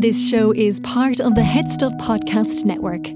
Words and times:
This 0.00 0.30
show 0.30 0.50
is 0.52 0.80
part 0.80 1.20
of 1.20 1.34
the 1.34 1.42
HeadStuff 1.42 1.94
Podcast 2.00 2.64
Network. 2.64 3.08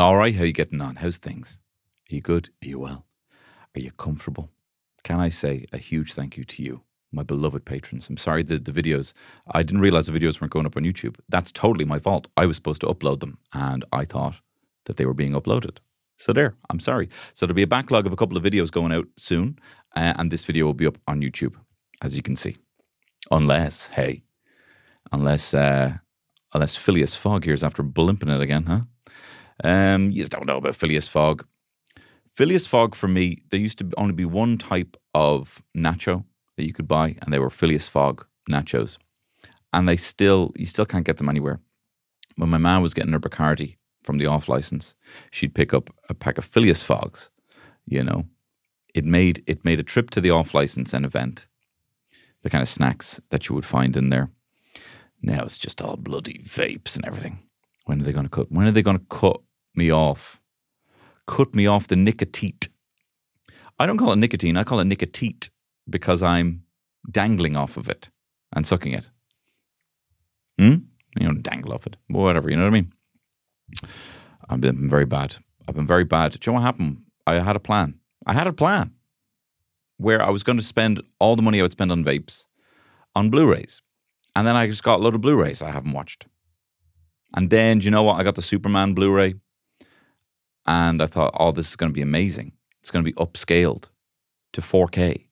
All 0.00 0.16
right, 0.16 0.34
how 0.34 0.44
you 0.44 0.54
getting 0.54 0.80
on? 0.80 0.96
How's 0.96 1.18
things? 1.18 1.60
Are 2.10 2.14
you 2.14 2.22
good? 2.22 2.48
Are 2.64 2.68
you 2.68 2.78
well? 2.78 3.04
Are 3.76 3.80
you 3.80 3.90
comfortable? 3.90 4.48
Can 5.04 5.20
I 5.20 5.28
say 5.28 5.66
a 5.74 5.76
huge 5.76 6.14
thank 6.14 6.38
you 6.38 6.44
to 6.44 6.62
you, 6.62 6.80
my 7.12 7.22
beloved 7.22 7.66
patrons? 7.66 8.08
I'm 8.08 8.16
sorry 8.16 8.42
that 8.44 8.64
the 8.64 8.72
videos, 8.72 9.12
I 9.50 9.62
didn't 9.62 9.82
realize 9.82 10.06
the 10.06 10.18
videos 10.18 10.40
weren't 10.40 10.54
going 10.54 10.64
up 10.64 10.78
on 10.78 10.84
YouTube. 10.84 11.16
That's 11.28 11.52
totally 11.52 11.84
my 11.84 11.98
fault. 11.98 12.28
I 12.38 12.46
was 12.46 12.56
supposed 12.56 12.80
to 12.80 12.86
upload 12.86 13.20
them 13.20 13.36
and 13.52 13.84
I 13.92 14.06
thought 14.06 14.36
that 14.86 14.96
they 14.96 15.04
were 15.04 15.12
being 15.12 15.32
uploaded. 15.32 15.80
So 16.16 16.32
there, 16.32 16.54
I'm 16.70 16.80
sorry. 16.80 17.10
So 17.34 17.44
there'll 17.44 17.56
be 17.56 17.62
a 17.62 17.66
backlog 17.66 18.06
of 18.06 18.14
a 18.14 18.16
couple 18.16 18.38
of 18.38 18.42
videos 18.42 18.72
going 18.72 18.90
out 18.90 19.06
soon, 19.18 19.58
uh, 19.94 20.14
and 20.16 20.30
this 20.30 20.46
video 20.46 20.64
will 20.64 20.72
be 20.72 20.86
up 20.86 20.96
on 21.06 21.20
YouTube, 21.20 21.56
as 22.00 22.16
you 22.16 22.22
can 22.22 22.36
see. 22.36 22.56
Unless, 23.30 23.88
hey, 23.88 24.22
unless 25.12 25.54
uh, 25.54 25.98
unless 26.52 26.76
Phileas 26.76 27.14
Fogg 27.14 27.44
here's 27.44 27.64
after 27.64 27.82
blimping 27.82 28.34
it 28.34 28.40
again, 28.40 28.64
huh? 28.64 28.80
Um, 29.64 30.10
you 30.10 30.22
just 30.22 30.32
don't 30.32 30.46
know 30.46 30.58
about 30.58 30.76
Phileas 30.76 31.08
Fogg. 31.08 31.44
Phileas 32.34 32.66
Fogg, 32.66 32.94
for 32.94 33.08
me, 33.08 33.38
there 33.50 33.58
used 33.60 33.78
to 33.78 33.90
only 33.96 34.14
be 34.14 34.24
one 34.24 34.58
type 34.58 34.96
of 35.14 35.62
nacho 35.76 36.24
that 36.56 36.66
you 36.66 36.72
could 36.72 36.86
buy, 36.86 37.16
and 37.20 37.32
they 37.32 37.38
were 37.38 37.50
Phileas 37.50 37.88
Fogg 37.88 38.24
nachos. 38.48 38.98
And 39.72 39.88
they 39.88 39.96
still, 39.96 40.52
you 40.56 40.66
still 40.66 40.86
can't 40.86 41.04
get 41.04 41.16
them 41.16 41.28
anywhere. 41.28 41.60
When 42.36 42.48
my 42.48 42.58
mom 42.58 42.82
was 42.82 42.94
getting 42.94 43.12
her 43.12 43.18
Bacardi 43.18 43.76
from 44.04 44.18
the 44.18 44.26
off 44.26 44.48
license, 44.48 44.94
she'd 45.32 45.54
pick 45.54 45.74
up 45.74 45.90
a 46.08 46.14
pack 46.14 46.38
of 46.38 46.44
Phileas 46.44 46.82
Foggs. 46.82 47.30
You 47.86 48.04
know, 48.04 48.24
it 48.94 49.04
made 49.04 49.42
it 49.46 49.64
made 49.64 49.80
a 49.80 49.82
trip 49.84 50.10
to 50.10 50.20
the 50.20 50.30
off 50.30 50.54
license 50.54 50.94
and 50.94 51.04
event. 51.04 51.48
The 52.48 52.52
kind 52.52 52.62
of 52.62 52.68
snacks 52.70 53.20
that 53.28 53.46
you 53.46 53.54
would 53.54 53.66
find 53.66 53.94
in 53.94 54.08
there. 54.08 54.30
Now 55.20 55.44
it's 55.44 55.58
just 55.58 55.82
all 55.82 55.98
bloody 55.98 56.42
vapes 56.46 56.96
and 56.96 57.04
everything. 57.04 57.40
When 57.84 58.00
are 58.00 58.04
they 58.04 58.12
going 58.14 58.24
to 58.24 58.30
cut? 58.30 58.50
When 58.50 58.66
are 58.66 58.70
they 58.70 58.80
going 58.80 58.98
to 58.98 59.04
cut 59.10 59.42
me 59.74 59.92
off? 59.92 60.40
Cut 61.26 61.54
me 61.54 61.66
off 61.66 61.88
the 61.88 61.96
nicotine. 61.96 62.58
I 63.78 63.84
don't 63.84 63.98
call 63.98 64.12
it 64.12 64.16
nicotine. 64.16 64.56
I 64.56 64.64
call 64.64 64.80
it 64.80 64.86
nicotine 64.86 65.40
because 65.90 66.22
I'm 66.22 66.62
dangling 67.10 67.54
off 67.54 67.76
of 67.76 67.90
it 67.90 68.08
and 68.54 68.66
sucking 68.66 68.94
it. 68.94 69.10
Hmm? 70.58 70.76
You 71.20 71.26
don't 71.26 71.42
dangle 71.42 71.74
off 71.74 71.86
it. 71.86 71.96
Whatever. 72.06 72.48
You 72.48 72.56
know 72.56 72.62
what 72.62 72.68
I 72.68 72.80
mean? 72.80 72.92
I've 74.48 74.62
been 74.62 74.88
very 74.88 75.04
bad. 75.04 75.36
I've 75.68 75.74
been 75.74 75.86
very 75.86 76.04
bad. 76.04 76.32
Do 76.32 76.38
you 76.40 76.52
know 76.52 76.60
what 76.60 76.64
happened? 76.64 77.02
I 77.26 77.40
had 77.40 77.56
a 77.56 77.60
plan. 77.60 78.00
I 78.24 78.32
had 78.32 78.46
a 78.46 78.54
plan 78.54 78.94
where 79.98 80.22
I 80.22 80.30
was 80.30 80.42
going 80.42 80.58
to 80.58 80.64
spend 80.64 81.02
all 81.20 81.36
the 81.36 81.42
money 81.42 81.58
I 81.58 81.62
would 81.62 81.72
spend 81.72 81.92
on 81.92 82.04
vapes 82.04 82.46
on 83.14 83.30
Blu-rays. 83.30 83.82
And 84.34 84.46
then 84.46 84.56
I 84.56 84.66
just 84.66 84.82
got 84.84 85.00
a 85.00 85.02
load 85.02 85.14
of 85.14 85.20
Blu-rays 85.20 85.60
I 85.60 85.70
haven't 85.70 85.92
watched. 85.92 86.26
And 87.34 87.50
then, 87.50 87.80
you 87.80 87.90
know 87.90 88.02
what? 88.02 88.18
I 88.18 88.22
got 88.22 88.36
the 88.36 88.42
Superman 88.42 88.94
Blu-ray. 88.94 89.34
And 90.66 91.02
I 91.02 91.06
thought, 91.06 91.34
oh, 91.38 91.52
this 91.52 91.68
is 91.68 91.76
going 91.76 91.90
to 91.90 91.94
be 91.94 92.02
amazing. 92.02 92.52
It's 92.80 92.90
going 92.90 93.04
to 93.04 93.10
be 93.10 93.16
upscaled 93.16 93.88
to 94.52 94.60
4K. 94.60 95.26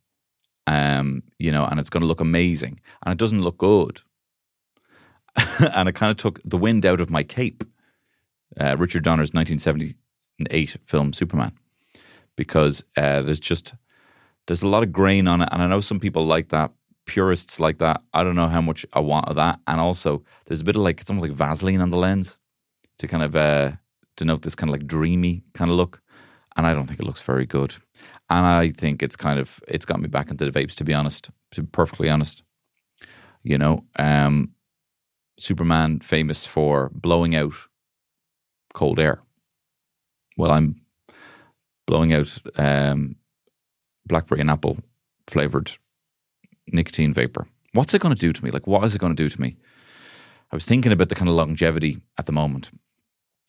Um, 0.67 1.23
you 1.39 1.53
know, 1.53 1.65
and 1.65 1.79
it's 1.79 1.91
going 1.91 2.01
to 2.01 2.07
look 2.07 2.21
amazing. 2.21 2.81
And 3.05 3.13
it 3.13 3.19
doesn't 3.19 3.43
look 3.43 3.59
good. 3.59 4.01
and 5.75 5.89
it 5.89 5.95
kind 5.95 6.11
of 6.11 6.17
took 6.17 6.41
the 6.45 6.57
wind 6.57 6.85
out 6.85 7.01
of 7.01 7.11
my 7.11 7.23
cape. 7.23 7.65
Uh, 8.59 8.77
Richard 8.79 9.05
Donner's 9.05 9.35
1978 9.35 10.77
film 10.87 11.13
Superman, 11.13 11.53
because 12.37 12.83
uh, 12.97 13.21
there's 13.23 13.41
just 13.41 13.75
there's 14.47 14.63
a 14.63 14.69
lot 14.69 14.83
of 14.83 14.93
grain 14.93 15.29
on 15.29 15.43
it, 15.43 15.49
and 15.53 15.63
I 15.63 15.67
know 15.67 15.81
some 15.81 16.01
people 16.01 16.25
like 16.25 16.49
that, 16.51 16.73
purists 17.07 17.61
like 17.61 17.79
that. 17.79 18.03
I 18.13 18.23
don't 18.23 18.35
know 18.35 18.49
how 18.49 18.61
much 18.61 18.87
I 18.93 19.01
want 19.01 19.29
of 19.29 19.37
that, 19.37 19.61
and 19.67 19.81
also 19.81 20.23
there's 20.47 20.61
a 20.61 20.65
bit 20.65 20.77
of 20.77 20.83
like 20.83 21.01
it's 21.01 21.11
almost 21.11 21.29
like 21.29 21.37
Vaseline 21.37 21.81
on 21.81 21.91
the 21.91 21.97
lens 21.97 22.39
to 22.99 23.07
kind 23.07 23.23
of 23.23 23.37
uh, 23.37 23.73
denote 24.17 24.43
this 24.43 24.55
kind 24.55 24.71
of 24.71 24.73
like 24.73 24.87
dreamy 24.87 25.43
kind 25.55 25.71
of 25.71 25.77
look, 25.77 26.01
and 26.57 26.67
I 26.67 26.75
don't 26.75 26.87
think 26.87 27.01
it 27.01 27.07
looks 27.07 27.23
very 27.23 27.47
good. 27.47 27.75
And 28.29 28.45
I 28.45 28.71
think 28.73 29.03
it's 29.03 29.17
kind 29.17 29.39
of 29.39 29.61
it's 29.69 29.87
got 29.87 30.01
me 30.01 30.09
back 30.09 30.31
into 30.31 30.49
the 30.49 30.53
vapes, 30.53 30.75
to 30.77 30.85
be 30.85 30.95
honest, 30.95 31.31
to 31.53 31.63
be 31.63 31.69
perfectly 31.69 32.09
honest. 32.09 32.43
You 33.43 33.59
know, 33.59 33.85
um, 33.97 34.51
Superman 35.39 36.01
famous 36.01 36.47
for 36.47 36.91
blowing 36.95 37.37
out 37.37 37.55
cold 38.75 38.99
air. 38.99 39.23
Well, 40.37 40.51
I'm 40.51 40.81
blowing 41.87 42.13
out 42.13 42.37
um, 42.57 43.17
blackberry 44.07 44.41
and 44.41 44.51
apple 44.51 44.79
flavored 45.27 45.73
nicotine 46.69 47.13
vapor. 47.13 47.47
What's 47.73 47.95
it 47.95 48.01
going 48.01 48.15
to 48.15 48.21
do 48.21 48.33
to 48.33 48.45
me? 48.45 48.51
Like, 48.51 48.67
what 48.67 48.85
is 48.85 48.95
it 48.95 48.99
going 48.99 49.15
to 49.15 49.23
do 49.23 49.29
to 49.29 49.41
me? 49.41 49.57
I 50.51 50.57
was 50.57 50.67
thinking 50.67 50.93
about 50.93 51.09
the 51.09 51.15
kind 51.15 51.29
of 51.29 51.35
longevity 51.35 51.99
at 52.19 52.27
the 52.27 52.33
moment 52.33 52.71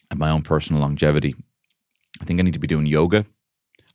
and 0.09 0.19
my 0.19 0.29
own 0.29 0.41
personal 0.41 0.81
longevity. 0.81 1.35
I 2.21 2.25
think 2.25 2.39
I 2.39 2.43
need 2.43 2.53
to 2.53 2.59
be 2.59 2.67
doing 2.67 2.85
yoga. 2.85 3.25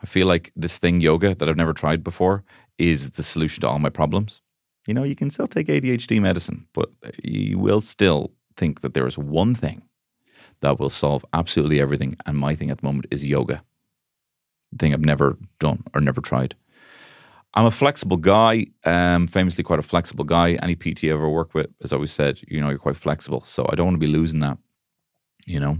I 0.00 0.06
feel 0.06 0.26
like 0.26 0.52
this 0.56 0.78
thing, 0.78 1.00
yoga, 1.00 1.34
that 1.34 1.48
I've 1.48 1.56
never 1.56 1.72
tried 1.72 2.02
before, 2.02 2.44
is 2.78 3.12
the 3.12 3.22
solution 3.22 3.60
to 3.62 3.68
all 3.68 3.78
my 3.78 3.88
problems. 3.88 4.40
You 4.86 4.94
know, 4.94 5.04
you 5.04 5.14
can 5.14 5.30
still 5.30 5.46
take 5.46 5.68
ADHD 5.68 6.20
medicine, 6.20 6.66
but 6.72 6.90
you 7.22 7.58
will 7.58 7.80
still 7.80 8.32
think 8.56 8.80
that 8.80 8.94
there 8.94 9.06
is 9.06 9.16
one 9.16 9.54
thing 9.54 9.82
that 10.60 10.78
will 10.78 10.90
solve 10.90 11.24
absolutely 11.32 11.80
everything. 11.80 12.16
And 12.26 12.36
my 12.36 12.54
thing 12.54 12.70
at 12.70 12.78
the 12.78 12.86
moment 12.86 13.06
is 13.10 13.26
yoga. 13.26 13.62
Thing 14.78 14.92
I've 14.92 15.00
never 15.00 15.36
done 15.58 15.84
or 15.94 16.00
never 16.00 16.20
tried. 16.20 16.54
I'm 17.54 17.66
a 17.66 17.70
flexible 17.70 18.16
guy, 18.16 18.66
um, 18.84 19.26
famously 19.26 19.62
quite 19.62 19.78
a 19.78 19.82
flexible 19.82 20.24
guy. 20.24 20.52
Any 20.62 20.74
PT 20.74 21.04
I 21.04 21.08
ever 21.08 21.28
worked 21.28 21.54
with 21.54 21.68
has 21.82 21.92
always 21.92 22.10
said, 22.10 22.40
you 22.48 22.60
know, 22.60 22.70
you're 22.70 22.78
quite 22.78 22.96
flexible. 22.96 23.42
So 23.42 23.66
I 23.70 23.74
don't 23.74 23.86
want 23.86 23.96
to 23.96 24.06
be 24.06 24.06
losing 24.06 24.40
that. 24.40 24.56
You 25.44 25.60
know, 25.60 25.78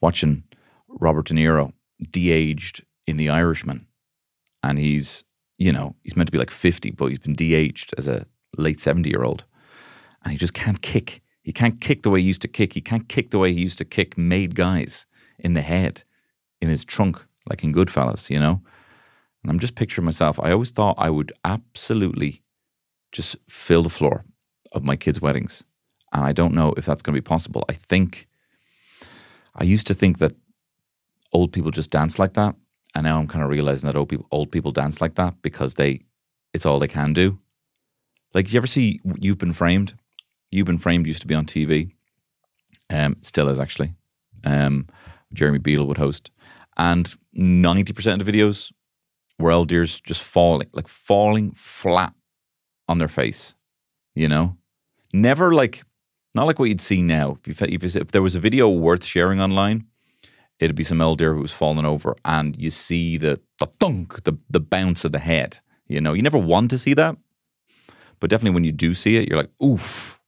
watching 0.00 0.42
Robert 0.88 1.26
De 1.26 1.34
Niro 1.34 1.72
de-aged 2.10 2.84
in 3.06 3.16
The 3.16 3.30
Irishman, 3.30 3.86
and 4.62 4.78
he's, 4.78 5.24
you 5.58 5.72
know, 5.72 5.94
he's 6.02 6.16
meant 6.16 6.28
to 6.28 6.32
be 6.32 6.38
like 6.38 6.50
50, 6.50 6.90
but 6.90 7.06
he's 7.06 7.20
been 7.20 7.34
de-aged 7.34 7.94
as 7.96 8.06
a 8.06 8.26
late 8.58 8.80
70 8.80 9.08
year 9.08 9.22
old, 9.22 9.44
and 10.22 10.32
he 10.32 10.38
just 10.38 10.54
can't 10.54 10.82
kick 10.82 11.22
he 11.46 11.52
can't 11.52 11.80
kick 11.80 12.02
the 12.02 12.10
way 12.10 12.20
he 12.20 12.26
used 12.26 12.42
to 12.42 12.48
kick. 12.48 12.72
He 12.72 12.80
can't 12.80 13.08
kick 13.08 13.30
the 13.30 13.38
way 13.38 13.52
he 13.52 13.60
used 13.60 13.78
to 13.78 13.84
kick 13.84 14.18
made 14.18 14.56
guys 14.56 15.06
in 15.38 15.52
the 15.52 15.62
head, 15.62 16.02
in 16.60 16.68
his 16.68 16.84
trunk, 16.84 17.24
like 17.48 17.64
in 17.64 17.72
Goodfellas, 17.72 18.30
you 18.30 18.40
know? 18.40 18.60
And 19.42 19.50
I'm 19.50 19.58
just 19.58 19.74
picturing 19.74 20.04
myself. 20.04 20.40
I 20.40 20.50
always 20.50 20.70
thought 20.70 20.96
I 20.98 21.10
would 21.10 21.32
absolutely 21.44 22.42
just 23.12 23.36
fill 23.48 23.82
the 23.82 23.90
floor 23.90 24.24
of 24.72 24.84
my 24.84 24.96
kids' 24.96 25.20
weddings. 25.20 25.64
And 26.12 26.24
I 26.24 26.32
don't 26.32 26.54
know 26.54 26.74
if 26.76 26.86
that's 26.86 27.02
going 27.02 27.14
to 27.14 27.20
be 27.20 27.24
possible. 27.24 27.64
I 27.68 27.72
think, 27.72 28.26
I 29.54 29.64
used 29.64 29.86
to 29.86 29.94
think 29.94 30.18
that 30.18 30.34
old 31.32 31.52
people 31.52 31.70
just 31.70 31.90
dance 31.90 32.18
like 32.18 32.34
that. 32.34 32.54
And 32.94 33.04
now 33.04 33.18
I'm 33.18 33.28
kind 33.28 33.44
of 33.44 33.50
realizing 33.50 33.86
that 33.86 33.96
old 33.96 34.08
people, 34.08 34.26
old 34.30 34.50
people 34.50 34.72
dance 34.72 35.00
like 35.00 35.16
that 35.16 35.34
because 35.42 35.74
they, 35.74 36.00
it's 36.52 36.66
all 36.66 36.78
they 36.78 36.88
can 36.88 37.12
do. 37.12 37.38
Like, 38.34 38.52
you 38.52 38.56
ever 38.58 38.66
see 38.66 39.00
You've 39.20 39.38
Been 39.38 39.52
Framed? 39.52 39.94
You've 40.50 40.66
Been 40.66 40.78
Framed 40.78 41.06
used 41.06 41.20
to 41.22 41.26
be 41.26 41.34
on 41.34 41.46
TV. 41.46 41.92
Um, 42.90 43.16
still 43.22 43.48
is 43.48 43.60
actually. 43.60 43.94
Um, 44.44 44.88
Jeremy 45.32 45.58
Beadle 45.58 45.86
would 45.86 45.98
host. 45.98 46.30
And 46.76 47.14
90% 47.36 48.20
of 48.20 48.26
the 48.26 48.32
videos 48.32 48.72
were 49.38 49.52
old 49.52 49.68
dears 49.68 50.00
just 50.00 50.22
falling, 50.22 50.68
like 50.72 50.88
falling 50.88 51.52
flat 51.52 52.12
on 52.88 52.98
their 52.98 53.08
face, 53.08 53.54
you 54.14 54.28
know? 54.28 54.56
Never 55.12 55.54
like, 55.54 55.84
not 56.34 56.46
like 56.46 56.58
what 56.58 56.68
you'd 56.68 56.80
see 56.80 57.02
now. 57.02 57.38
If, 57.46 57.62
if, 57.62 57.96
if 57.96 58.08
there 58.08 58.22
was 58.22 58.34
a 58.34 58.40
video 58.40 58.68
worth 58.68 59.04
sharing 59.04 59.40
online, 59.40 59.86
it'd 60.58 60.76
be 60.76 60.84
some 60.84 61.00
old 61.00 61.20
who 61.20 61.34
was 61.36 61.52
falling 61.52 61.84
over 61.84 62.16
and 62.24 62.56
you 62.60 62.70
see 62.70 63.16
the, 63.16 63.40
the 63.58 63.66
thunk, 63.80 64.24
the, 64.24 64.36
the 64.50 64.60
bounce 64.60 65.04
of 65.04 65.12
the 65.12 65.18
head. 65.18 65.58
You 65.86 66.00
know, 66.00 66.12
you 66.12 66.22
never 66.22 66.38
want 66.38 66.70
to 66.70 66.78
see 66.78 66.94
that. 66.94 67.16
But 68.20 68.30
definitely 68.30 68.54
when 68.54 68.64
you 68.64 68.72
do 68.72 68.94
see 68.94 69.16
it, 69.16 69.28
you're 69.28 69.38
like, 69.38 69.50
oof, 69.62 70.20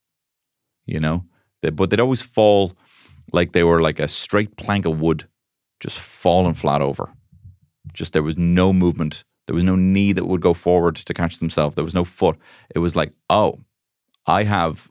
you 0.86 1.00
know. 1.00 1.24
They, 1.62 1.70
but 1.70 1.90
they'd 1.90 2.00
always 2.00 2.22
fall 2.22 2.76
like 3.32 3.52
they 3.52 3.64
were 3.64 3.80
like 3.80 3.98
a 3.98 4.08
straight 4.08 4.56
plank 4.56 4.86
of 4.86 5.00
wood, 5.00 5.26
just 5.80 5.98
falling 5.98 6.54
flat 6.54 6.82
over. 6.82 7.12
Just 7.92 8.12
there 8.12 8.22
was 8.22 8.36
no 8.36 8.72
movement. 8.72 9.24
There 9.46 9.54
was 9.54 9.64
no 9.64 9.76
knee 9.76 10.12
that 10.12 10.26
would 10.26 10.40
go 10.40 10.52
forward 10.54 10.96
to 10.96 11.14
catch 11.14 11.38
themselves. 11.38 11.74
There 11.74 11.84
was 11.84 11.94
no 11.94 12.04
foot. 12.04 12.36
It 12.74 12.80
was 12.80 12.94
like, 12.94 13.12
oh, 13.30 13.60
I 14.26 14.42
have, 14.42 14.90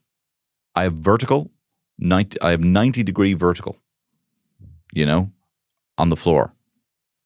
I 0.76 0.84
have 0.84 0.94
vertical, 0.94 1.52
90, 2.00 2.42
I 2.42 2.52
have 2.52 2.64
ninety 2.64 3.04
degree 3.04 3.34
vertical. 3.34 3.78
You 4.94 5.06
know, 5.06 5.32
on 5.98 6.10
the 6.10 6.16
floor, 6.16 6.54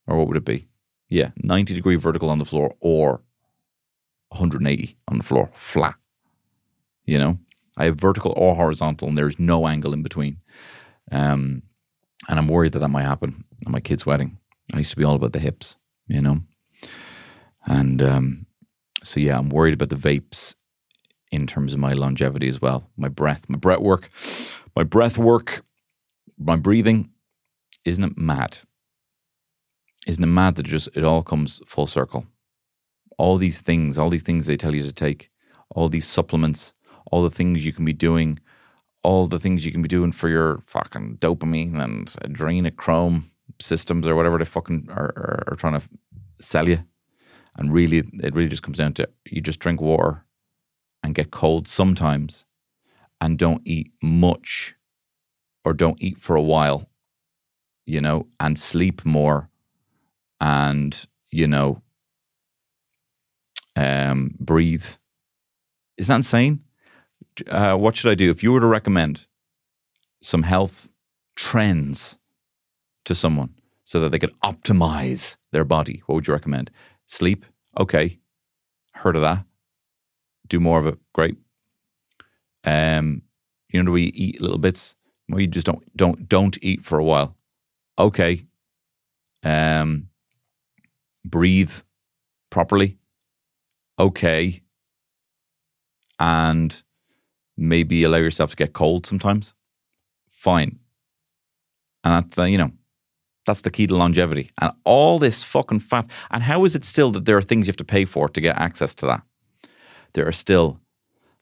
or 0.08 0.18
what 0.18 0.28
would 0.28 0.38
it 0.38 0.46
be? 0.46 0.68
Yeah, 1.10 1.32
ninety 1.38 1.74
degree 1.74 1.96
vertical 1.96 2.30
on 2.30 2.40
the 2.40 2.46
floor, 2.46 2.74
or 2.80 3.22
180 4.30 4.98
on 5.08 5.18
the 5.18 5.24
floor, 5.24 5.52
flat. 5.54 5.96
You 7.06 7.18
know, 7.18 7.40
I 7.78 7.86
have 7.86 7.98
vertical 7.98 8.34
or 8.36 8.56
horizontal, 8.56 9.08
and 9.08 9.18
there's 9.18 9.40
no 9.40 9.68
angle 9.68 9.94
in 9.94 10.04
between. 10.04 10.38
Um, 11.12 11.64
and 12.30 12.40
I'm 12.40 12.48
worried 12.48 12.74
that 12.74 12.80
that 12.80 12.90
might 12.90 13.04
happen 13.04 13.44
at 13.66 13.72
my 13.72 13.80
kid's 13.80 14.06
wedding. 14.06 14.38
I 14.74 14.78
used 14.78 14.92
to 14.92 14.98
be 14.98 15.04
all 15.04 15.16
about 15.16 15.34
the 15.34 15.40
hips, 15.40 15.76
you 16.08 16.22
know. 16.22 16.42
And 17.66 18.02
um, 18.02 18.46
so, 19.04 19.20
yeah, 19.20 19.38
I'm 19.38 19.50
worried 19.50 19.74
about 19.74 19.90
the 19.90 19.96
vapes 19.96 20.56
in 21.32 21.48
terms 21.48 21.74
of 21.74 21.80
my 21.80 21.94
longevity 21.94 22.48
as 22.48 22.62
well. 22.62 22.90
My 22.98 23.10
breath, 23.10 23.44
my 23.48 23.58
breath 23.58 23.80
work, 23.80 24.10
my 24.76 24.84
breath 24.84 25.18
work, 25.18 25.64
my 26.38 26.56
breathing. 26.56 27.10
Isn't 27.86 28.04
it 28.04 28.18
mad? 28.18 28.60
Isn't 30.06 30.24
it 30.24 30.28
mad 30.28 30.56
that 30.56 30.68
it 30.68 30.70
just 30.70 30.90
it 30.96 31.04
all 31.04 31.24
comes 31.24 31.62
full 31.66 31.88
circle? 31.88 32.26
All 33.18 33.38
these 33.38 33.62
things, 33.62 33.98
all 33.98 34.10
these 34.10 34.24
things 34.24 34.46
they 34.46 34.58
tell 34.58 34.76
you 34.76 34.84
to 34.84 34.92
take, 34.92 35.30
all 35.70 35.90
these 35.90 36.08
supplements, 36.08 36.74
all 37.12 37.24
the 37.24 37.36
things 37.36 37.66
you 37.66 37.74
can 37.74 37.86
be 37.86 37.94
doing, 37.94 38.40
all 39.04 39.28
the 39.28 39.40
things 39.40 39.66
you 39.66 39.72
can 39.72 39.82
be 39.82 39.88
doing 39.88 40.12
for 40.12 40.30
your 40.30 40.62
fucking 40.68 41.18
dopamine 41.20 41.82
and 41.82 42.08
adrenochrome 42.24 43.24
systems 43.60 44.08
or 44.08 44.16
whatever 44.16 44.38
they 44.38 44.46
fucking 44.46 44.88
are, 44.92 45.14
are, 45.16 45.44
are 45.48 45.56
trying 45.56 45.80
to 45.80 45.88
sell 46.40 46.68
you. 46.70 46.84
And 47.58 47.74
really, 47.74 48.04
it 48.24 48.34
really 48.34 48.50
just 48.50 48.64
comes 48.64 48.78
down 48.78 48.94
to 48.94 49.10
you 49.26 49.42
just 49.42 49.60
drink 49.60 49.82
water 49.82 50.24
and 51.04 51.16
get 51.16 51.32
cold 51.32 51.68
sometimes 51.68 52.46
and 53.20 53.38
don't 53.38 53.62
eat 53.66 53.92
much 54.02 54.76
or 55.66 55.74
don't 55.74 56.02
eat 56.02 56.18
for 56.18 56.36
a 56.36 56.42
while, 56.42 56.90
you 57.86 58.02
know, 58.02 58.28
and 58.40 58.58
sleep 58.58 59.06
more 59.06 59.50
and, 60.40 61.06
you 61.30 61.48
know, 61.48 61.82
um, 63.76 64.36
breathe. 64.40 64.86
Is 65.98 66.08
that 66.08 66.16
insane? 66.16 66.62
Uh, 67.48 67.76
what 67.76 67.96
should 67.96 68.12
I 68.12 68.16
do? 68.16 68.30
If 68.30 68.44
you 68.44 68.52
were 68.52 68.60
to 68.60 68.68
recommend 68.68 69.28
some 70.22 70.44
health 70.44 70.90
trends 71.36 72.18
to 73.06 73.16
someone 73.16 73.56
so 73.84 74.00
that 74.00 74.12
they 74.12 74.20
could 74.20 74.38
optimize 74.42 75.38
their 75.52 75.66
body, 75.66 76.04
what 76.06 76.16
would 76.16 76.28
you 76.28 76.34
recommend? 76.34 76.72
Sleep? 77.06 77.46
Okay. 77.80 78.20
Heard 78.94 79.16
of 79.16 79.22
that. 79.22 79.46
Do 80.48 80.60
more 80.60 80.80
of 80.80 80.88
it. 80.88 80.98
Great. 81.14 81.38
Um, 82.64 83.24
you 83.70 83.82
know, 83.82 83.88
do 83.88 83.92
we 83.92 84.04
eat 84.04 84.42
little 84.42 84.58
bits? 84.58 84.96
Well, 85.30 85.40
you 85.40 85.48
just 85.48 85.66
don't 85.66 85.82
don't 85.96 86.28
don't 86.28 86.58
eat 86.62 86.84
for 86.84 87.00
a 87.00 87.04
while. 87.04 87.36
Okay. 87.98 88.46
Um, 89.44 90.10
breathe 91.26 91.72
properly. 92.50 92.98
Okay. 93.98 94.62
And 96.20 96.84
maybe 97.62 98.04
allow 98.04 98.18
yourself 98.18 98.52
to 98.52 98.56
get 98.56 98.74
cold 98.74 99.06
sometimes. 99.06 99.54
Fine. 100.30 100.80
And 102.04 102.26
that's, 102.26 102.38
uh, 102.38 102.44
you 102.44 102.58
know, 102.58 102.72
that's 103.46 103.62
the 103.62 103.72
key 103.72 103.88
to 103.88 103.96
longevity. 103.96 104.50
And 104.60 104.72
all 104.84 105.20
this 105.20 105.44
fucking 105.44 105.82
fat. 105.82 106.08
And 106.32 106.44
how 106.44 106.66
is 106.66 106.76
it 106.76 106.86
still 106.86 107.12
that 107.12 107.26
there 107.26 107.38
are 107.38 107.42
things 107.42 107.68
you 107.68 107.72
have 107.72 107.78
to 107.78 107.84
pay 107.84 108.06
for 108.06 108.30
to 108.30 108.42
get 108.42 108.58
access 108.58 108.96
to 108.96 109.06
that? 109.08 109.22
There 110.14 110.28
are 110.28 110.32
still 110.34 110.80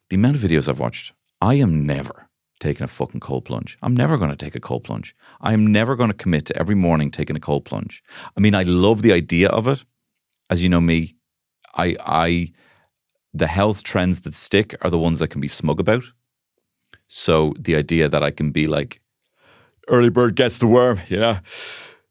the 0.10 0.16
amount 0.16 0.36
of 0.36 0.42
videos 0.42 0.68
I've 0.68 0.80
watched. 0.80 1.14
I 1.42 1.56
am 1.56 1.86
never 1.86 2.30
taking 2.60 2.84
a 2.84 2.88
fucking 2.88 3.22
cold 3.22 3.46
plunge. 3.46 3.78
I'm 3.82 3.96
never 3.96 4.18
going 4.18 4.32
to 4.32 4.36
take 4.36 4.56
a 4.56 4.60
cold 4.60 4.84
plunge. 4.84 5.16
I 5.42 5.54
am 5.54 5.66
never 5.66 5.96
going 5.96 6.10
to 6.10 6.16
commit 6.16 6.46
to 6.48 6.58
every 6.58 6.76
morning 6.76 7.10
taking 7.10 7.36
a 7.36 7.40
cold 7.40 7.66
plunge. 7.66 8.04
I 8.36 8.40
mean, 8.42 8.54
I 8.54 8.64
love 8.64 9.02
the 9.02 9.14
idea 9.14 9.50
of 9.50 9.68
it. 9.68 9.86
As 10.50 10.62
you 10.62 10.70
know 10.70 10.82
me, 10.82 11.16
I 11.76 11.96
I 12.06 12.52
the 13.34 13.48
health 13.48 13.84
trends 13.84 14.22
that 14.22 14.36
stick 14.36 14.76
are 14.82 14.90
the 14.90 15.00
ones 15.00 15.20
that 15.20 15.30
can 15.30 15.42
be 15.42 15.48
smug 15.48 15.80
about. 15.80 16.04
So 17.08 17.54
the 17.60 17.76
idea 17.76 18.10
that 18.10 18.24
I 18.24 18.32
can 18.32 18.52
be 18.52 18.68
like, 18.68 19.02
early 19.88 20.10
bird 20.10 20.36
gets 20.36 20.60
the 20.60 20.68
worm, 20.68 21.00
yeah. 21.10 21.40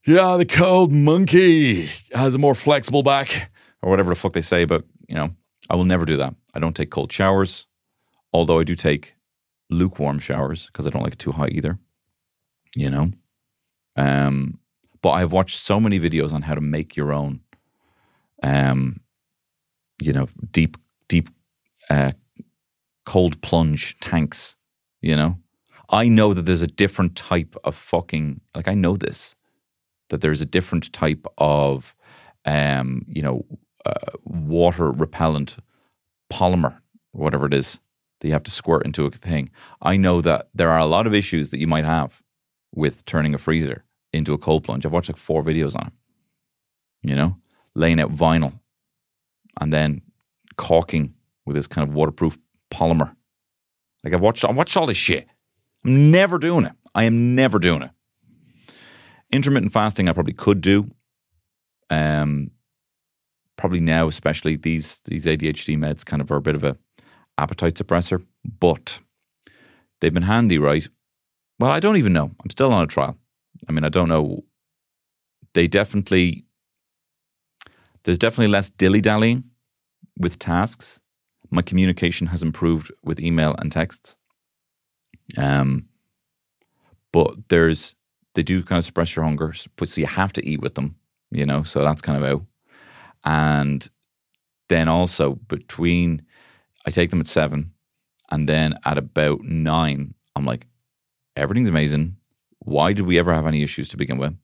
Yeah, 0.07 0.37
the 0.37 0.47
cold 0.47 0.93
monkey 0.93 1.91
has 2.13 2.35
a 2.35 2.39
more 2.39 2.55
flexible 2.55 3.03
back, 3.03 3.51
or 3.83 3.91
whatever 3.91 4.11
the 4.11 4.17
fuck 4.17 4.33
they 4.33 4.43
say, 4.43 4.65
but 4.65 4.85
you 5.09 5.15
know, 5.15 5.31
I 5.69 5.77
will 5.77 5.85
never 5.85 6.05
do 6.05 6.17
that. 6.17 6.35
I 6.55 6.59
don't 6.59 6.75
take 6.75 6.91
cold 6.91 7.13
showers, 7.13 7.67
although 8.33 8.59
I 8.59 8.65
do 8.65 8.75
take 8.75 9.15
lukewarm 9.71 10.19
showers 10.19 10.67
because 10.67 10.87
I 10.87 10.91
don't 10.91 11.03
like 11.03 11.13
it 11.13 11.19
too 11.19 11.33
hot 11.33 11.53
either. 11.53 11.79
You 12.75 12.91
know? 12.91 13.11
Um, 13.97 14.59
but 15.03 15.11
I've 15.11 15.33
watched 15.33 15.59
so 15.59 15.79
many 15.79 16.01
videos 16.01 16.33
on 16.33 16.43
how 16.43 16.55
to 16.55 16.61
make 16.61 16.97
your 16.97 17.13
own 17.13 17.41
um, 18.43 19.01
you 20.01 20.13
know, 20.13 20.29
deep 20.53 20.77
uh, 21.91 22.13
cold 23.07 23.41
plunge 23.41 23.99
tanks, 24.01 24.57
you 25.01 25.17
know? 25.17 25.39
I 25.91 26.09
know 26.09 26.35
that 26.35 26.43
there's 26.43 26.63
a 26.63 26.67
different 26.67 27.17
type 27.17 27.57
of 27.65 27.75
fucking 27.75 28.41
like 28.55 28.69
I 28.69 28.75
know 28.75 28.97
this 28.97 29.35
that 30.11 30.21
there's 30.21 30.41
a 30.41 30.47
different 30.47 30.93
type 30.93 31.27
of 31.39 31.95
um, 32.45 33.05
you 33.09 33.23
know, 33.23 33.45
uh, 33.85 34.13
water 34.25 34.91
repellent 34.91 35.57
polymer, 36.33 36.81
whatever 37.13 37.47
it 37.47 37.55
is 37.55 37.79
that 38.21 38.29
you 38.29 38.33
have 38.33 38.43
to 38.45 38.51
squirt 38.51 38.85
into 38.85 39.07
a 39.07 39.11
thing. 39.11 39.51
I 39.83 39.97
know 39.97 40.21
that 40.23 40.49
there 40.55 40.71
are 40.71 40.79
a 40.79 40.87
lot 40.87 41.07
of 41.07 41.15
issues 41.15 41.51
that 41.51 41.59
you 41.59 41.67
might 41.67 41.85
have 41.85 42.23
with 42.75 43.05
turning 43.05 43.35
a 43.35 43.39
freezer 43.39 43.85
into 44.13 44.33
a 44.33 44.39
cold 44.39 44.65
plunge. 44.65 44.85
I've 44.85 44.93
watched 44.93 45.09
like 45.09 45.17
four 45.17 45.43
videos 45.45 45.77
on 45.77 45.89
it. 45.89 45.93
You 47.03 47.15
know, 47.15 47.37
laying 47.75 48.01
out 48.01 48.15
vinyl 48.15 48.59
and 49.61 49.73
then 49.73 50.03
caulking 50.57 51.15
with 51.49 51.57
this 51.57 51.67
kind 51.67 51.89
of 51.89 51.95
waterproof 51.95 52.39
polymer. 52.71 53.15
Like 54.05 54.15
I've 54.15 54.21
watched, 54.21 54.45
I 54.45 54.53
watched 54.53 54.77
all 54.77 54.87
this 54.87 54.97
shit. 54.97 55.27
I'm 55.85 56.11
never 56.11 56.39
doing 56.39 56.65
it. 56.65 56.73
I 56.95 57.05
am 57.05 57.35
never 57.35 57.59
doing 57.59 57.83
it. 57.83 57.91
Intermittent 59.33 59.73
fasting, 59.73 60.09
I 60.09 60.13
probably 60.13 60.33
could 60.33 60.61
do. 60.61 60.91
Um, 61.91 62.51
probably 63.57 63.81
now, 63.81 64.09
especially 64.09 64.57
these 64.57 65.01
these 65.05 65.27
ADHD 65.27 65.77
meds, 65.77 66.05
kind 66.05 66.23
of 66.23 66.31
are 66.31 66.37
a 66.37 66.43
bit 66.43 66.55
of 66.55 66.65
a 66.65 66.77
appetite 67.37 67.75
suppressor, 67.75 68.25
but 68.61 69.01
they've 70.01 70.15
been 70.15 70.23
handy, 70.23 70.59
right? 70.59 70.89
Well, 71.59 71.71
I 71.71 71.81
don't 71.81 71.97
even 71.97 72.13
know. 72.13 72.31
I'm 72.43 72.51
still 72.51 72.73
on 72.73 72.85
a 72.85 72.87
trial. 72.87 73.17
I 73.69 73.73
mean, 73.73 73.85
I 73.85 73.89
don't 73.89 74.09
know. 74.09 74.45
They 75.55 75.67
definitely 75.67 76.45
there's 78.05 78.19
definitely 78.19 78.49
less 78.49 78.71
dilly 78.71 79.01
dallying 79.01 79.45
with 80.19 80.39
tasks. 80.39 81.01
My 81.51 81.63
communication 81.63 82.27
has 82.29 82.43
improved 82.43 82.93
with 83.03 83.21
email 83.21 83.55
and 83.59 83.73
texts. 83.73 84.17
Um, 85.37 85.89
but 87.13 87.35
there's 87.49 87.95
they 88.35 88.43
do 88.43 88.63
kind 88.63 88.79
of 88.79 88.85
suppress 88.85 89.17
your 89.17 89.25
hunger, 89.25 89.53
so 89.53 89.67
you 90.01 90.07
have 90.07 90.33
to 90.35 90.47
eat 90.47 90.61
with 90.61 90.75
them, 90.75 90.97
you 91.31 91.45
know. 91.45 91.63
So 91.63 91.83
that's 91.83 92.03
kind 92.03 92.23
of 92.23 92.31
out. 92.31 92.43
And 93.25 93.89
then 94.69 94.89
also 94.89 95.35
between, 95.49 96.23
I 96.87 96.91
take 96.91 97.11
them 97.11 97.21
at 97.21 97.27
seven, 97.27 97.73
and 98.31 98.49
then 98.49 98.75
at 98.85 98.99
about 98.99 99.43
nine, 99.43 100.15
I'm 100.37 100.45
like, 100.45 100.67
everything's 101.37 101.69
amazing. 101.69 102.17
Why 102.61 102.93
did 102.93 103.07
we 103.07 103.19
ever 103.19 103.35
have 103.35 103.47
any 103.47 103.63
issues 103.63 103.89
to 103.89 103.97
begin 103.97 104.19
with? 104.19 104.37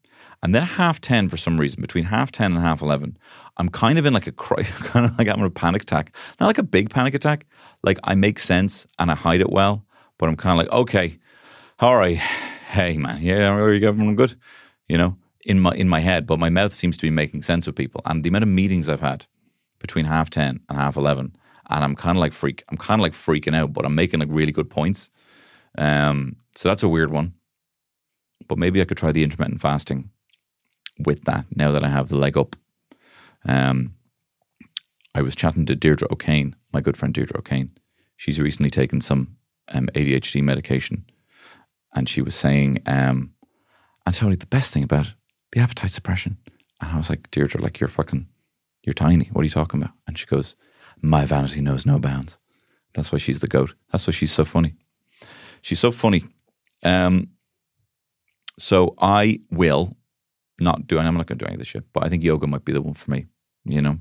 And 0.45 0.55
then 0.55 0.63
half 0.63 1.01
10, 1.01 1.31
for 1.31 1.39
some 1.39 1.59
reason, 1.59 1.81
between 1.81 2.05
half 2.05 2.31
10 2.31 2.53
and 2.53 2.61
half 2.61 2.83
11, 2.83 3.17
I'm 3.57 3.71
kind 3.71 3.99
of 3.99 4.05
in 4.05 4.13
like 4.13 4.27
a 4.27 4.33
kind 4.33 5.07
of 5.07 5.17
like 5.17 5.27
I'm 5.27 5.39
in 5.41 5.47
a 5.47 5.51
panic 5.51 5.83
attack. 5.83 6.15
Not 6.39 6.47
like 6.47 6.59
a 6.59 6.63
big 6.63 6.91
panic 6.91 7.15
attack. 7.15 7.47
Like 7.83 7.99
I 8.05 8.15
make 8.15 8.39
sense 8.39 8.87
and 8.99 9.11
I 9.11 9.15
hide 9.15 9.41
it 9.41 9.49
well, 9.49 9.87
but 10.19 10.29
I'm 10.29 10.37
kind 10.37 10.53
of 10.53 10.67
like, 10.67 10.73
okay, 10.79 11.19
all 11.81 11.97
right, 11.97 12.19
hey 12.19 12.99
man, 12.99 13.23
yeah, 13.23 13.55
are 13.55 13.73
you 13.73 13.89
everyone 13.89 14.17
good? 14.17 14.39
You 14.87 14.99
know, 14.99 15.17
in 15.47 15.61
my 15.61 15.73
in 15.73 15.89
my 15.89 16.01
head, 16.01 16.27
but 16.27 16.39
my 16.39 16.51
mouth 16.51 16.75
seems 16.75 16.99
to 16.99 17.07
be 17.07 17.11
making 17.11 17.43
sense 17.43 17.67
with 17.67 17.75
people. 17.75 18.03
And 18.05 18.23
the 18.23 18.29
amount 18.29 18.45
of 18.45 18.51
meetings 18.51 18.91
I've 18.91 19.01
had 19.01 19.25
between 19.79 20.05
half 20.05 20.29
10 20.29 20.61
and 20.69 20.79
half 20.79 20.97
11, 20.97 21.35
and 21.71 21.85
I'm 21.85 21.97
kind 21.97 22.19
of 22.19 22.21
like 22.21 22.35
freak, 22.35 22.65
I'm 22.69 22.77
kind 22.77 23.01
of 23.01 23.03
like 23.03 23.15
freaking 23.15 23.57
out, 23.57 23.73
but 23.73 23.87
I'm 23.87 23.95
making 23.95 24.21
like 24.21 24.29
really 24.31 24.53
good 24.53 24.69
points. 24.69 25.09
Um, 25.79 26.37
so 26.55 26.69
that's 26.69 26.83
a 26.83 26.89
weird 26.89 27.11
one. 27.11 27.33
But 28.47 28.59
maybe 28.59 28.83
I 28.83 28.85
could 28.85 28.99
try 28.99 29.11
the 29.11 29.23
intermittent 29.23 29.63
fasting 29.63 30.11
with 30.99 31.25
that 31.25 31.47
now 31.55 31.71
that 31.73 31.85
I 31.85 31.89
have 31.89 32.09
the 32.09 32.17
leg 32.17 32.37
up. 32.37 32.57
Um, 33.47 33.95
I 35.15 35.23
was 35.23 35.37
chatting 35.37 35.67
to 35.67 35.77
Deirdre 35.77 36.09
O'Kane, 36.11 36.57
my 36.73 36.81
good 36.81 36.97
friend 36.97 37.15
Deirdre 37.15 37.39
O'Kane. 37.39 37.71
She's 38.17 38.41
recently 38.41 38.71
taken 38.71 39.01
some 39.01 39.37
um, 39.69 39.89
ADHD 39.95 40.43
medication, 40.43 41.05
and 41.95 42.09
she 42.09 42.23
was 42.23 42.35
saying, 42.35 42.83
um, 42.87 43.33
and 44.07 44.15
"Tony, 44.15 44.37
the 44.37 44.47
best 44.47 44.73
thing 44.73 44.83
about 44.83 45.07
it, 45.07 45.13
the 45.53 45.61
appetite 45.61 45.91
suppression." 45.91 46.39
And 46.81 46.91
I 46.91 46.97
was 46.97 47.11
like, 47.11 47.31
Deirdre, 47.31 47.61
like 47.61 47.81
you're 47.81 47.89
fucking, 47.89 48.29
you're 48.83 48.95
tiny. 48.95 49.27
What 49.33 49.43
are 49.43 49.45
you 49.45 49.51
talking 49.51 49.81
about? 49.81 49.95
And 50.07 50.19
she 50.19 50.27
goes, 50.27 50.57
"My 51.01 51.25
vanity 51.25 51.61
knows 51.61 51.87
no 51.87 51.99
bounds." 51.99 52.39
That's 52.95 53.11
why 53.11 53.19
she's 53.19 53.41
the 53.41 53.49
goat. 53.49 53.75
That's 53.91 54.07
why 54.07 54.13
she's 54.13 54.33
so 54.33 54.45
funny. 54.45 54.75
She's 55.63 55.81
so 55.81 55.91
funny. 55.91 56.25
Um, 56.83 57.31
so 58.59 58.95
I 58.99 59.41
will 59.51 59.97
not 60.59 60.87
doing. 60.87 61.07
I'm 61.07 61.15
not 61.15 61.27
going 61.27 61.39
to 61.39 61.45
do 61.45 61.47
any 61.47 61.55
of 61.55 61.59
this 61.59 61.69
shit, 61.69 61.85
but 61.93 62.05
I 62.05 62.09
think 62.09 62.23
yoga 62.23 62.47
might 62.47 62.65
be 62.65 62.73
the 62.73 62.83
one 62.83 62.95
for 62.95 63.11
me. 63.11 63.27
You 63.65 63.83
know, 63.83 63.99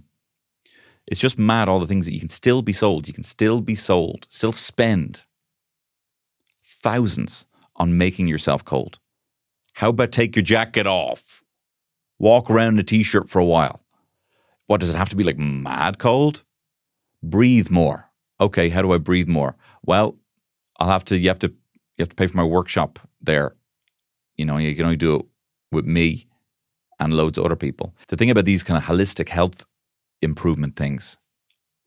it's 1.07 1.19
just 1.19 1.39
mad 1.39 1.69
all 1.69 1.79
the 1.79 1.87
things 1.87 2.05
that 2.05 2.13
you 2.13 2.19
can 2.19 2.29
still 2.29 2.61
be 2.61 2.73
sold. 2.73 3.07
You 3.07 3.13
can 3.13 3.23
still 3.23 3.61
be 3.61 3.75
sold, 3.75 4.27
still 4.29 4.51
spend 4.51 5.25
thousands 6.81 7.45
on 7.77 7.97
making 7.97 8.27
yourself 8.27 8.63
cold. 8.63 8.99
How 9.73 9.89
about 9.89 10.11
take 10.11 10.35
your 10.35 10.43
jacket 10.43 10.85
off, 10.85 11.43
walk 12.19 12.51
around 12.51 12.73
in 12.73 12.79
a 12.79 12.83
t-shirt 12.83 13.29
for 13.29 13.39
a 13.39 13.45
while? 13.45 13.81
What 14.67 14.79
does 14.79 14.89
it 14.89 14.97
have 14.97 15.09
to 15.09 15.15
be 15.15 15.23
like? 15.23 15.37
Mad 15.37 15.97
cold? 15.97 16.43
Breathe 17.21 17.69
more. 17.69 18.09
Okay, 18.39 18.69
how 18.69 18.81
do 18.81 18.91
I 18.93 18.97
breathe 18.97 19.27
more? 19.27 19.55
Well, 19.83 20.17
I'll 20.79 20.89
have 20.89 21.05
to. 21.05 21.17
You 21.17 21.29
have 21.29 21.39
to. 21.39 21.47
You 21.47 22.01
have 22.01 22.09
to 22.09 22.15
pay 22.15 22.27
for 22.27 22.37
my 22.37 22.43
workshop 22.43 22.99
there. 23.21 23.55
You 24.35 24.45
know, 24.45 24.57
you 24.57 24.75
can 24.75 24.85
only 24.85 24.97
do 24.97 25.15
it 25.15 25.25
with 25.71 25.85
me 25.85 26.27
and 27.03 27.13
loads 27.13 27.37
of 27.37 27.45
other 27.45 27.55
people. 27.55 27.93
The 28.07 28.17
thing 28.17 28.29
about 28.29 28.45
these 28.45 28.63
kind 28.63 28.77
of 28.77 28.83
holistic 28.83 29.29
health 29.29 29.65
improvement 30.21 30.75
things 30.75 31.17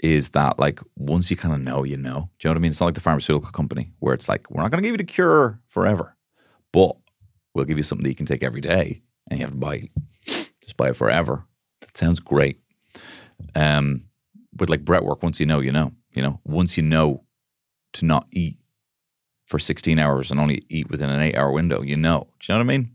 is 0.00 0.30
that 0.30 0.58
like 0.58 0.80
once 0.96 1.30
you 1.30 1.36
kind 1.36 1.54
of 1.54 1.60
know, 1.60 1.82
you 1.82 1.96
know. 1.96 2.30
Do 2.38 2.48
you 2.48 2.48
know 2.48 2.50
what 2.50 2.56
I 2.56 2.60
mean? 2.60 2.70
It's 2.70 2.80
not 2.80 2.86
like 2.86 2.94
the 2.94 3.00
pharmaceutical 3.00 3.50
company 3.50 3.92
where 4.00 4.14
it's 4.14 4.28
like, 4.28 4.50
we're 4.50 4.62
not 4.62 4.70
going 4.70 4.82
to 4.82 4.86
give 4.86 4.92
you 4.92 4.98
the 4.98 5.04
cure 5.04 5.60
forever, 5.68 6.14
but 6.72 6.96
we'll 7.54 7.64
give 7.64 7.78
you 7.78 7.82
something 7.82 8.02
that 8.02 8.10
you 8.10 8.14
can 8.14 8.26
take 8.26 8.42
every 8.42 8.60
day 8.60 9.02
and 9.30 9.40
you 9.40 9.46
have 9.46 9.54
to 9.54 9.58
buy, 9.58 9.88
just 10.26 10.76
buy 10.76 10.90
it 10.90 10.96
forever. 10.96 11.44
That 11.80 11.96
sounds 11.96 12.20
great. 12.20 12.60
Um, 13.54 14.04
but 14.52 14.68
like 14.68 14.84
breath 14.84 15.02
work, 15.02 15.22
once 15.22 15.40
you 15.40 15.46
know, 15.46 15.60
you 15.60 15.72
know, 15.72 15.92
you 16.12 16.22
know, 16.22 16.40
once 16.44 16.76
you 16.76 16.82
know 16.82 17.24
to 17.94 18.04
not 18.04 18.26
eat 18.32 18.58
for 19.46 19.58
16 19.58 19.98
hours 19.98 20.30
and 20.30 20.40
only 20.40 20.64
eat 20.68 20.90
within 20.90 21.08
an 21.08 21.22
eight 21.22 21.36
hour 21.36 21.52
window, 21.52 21.82
you 21.82 21.96
know. 21.96 22.28
Do 22.40 22.52
you 22.52 22.58
know 22.58 22.64
what 22.64 22.72
I 22.72 22.76
mean? 22.76 22.90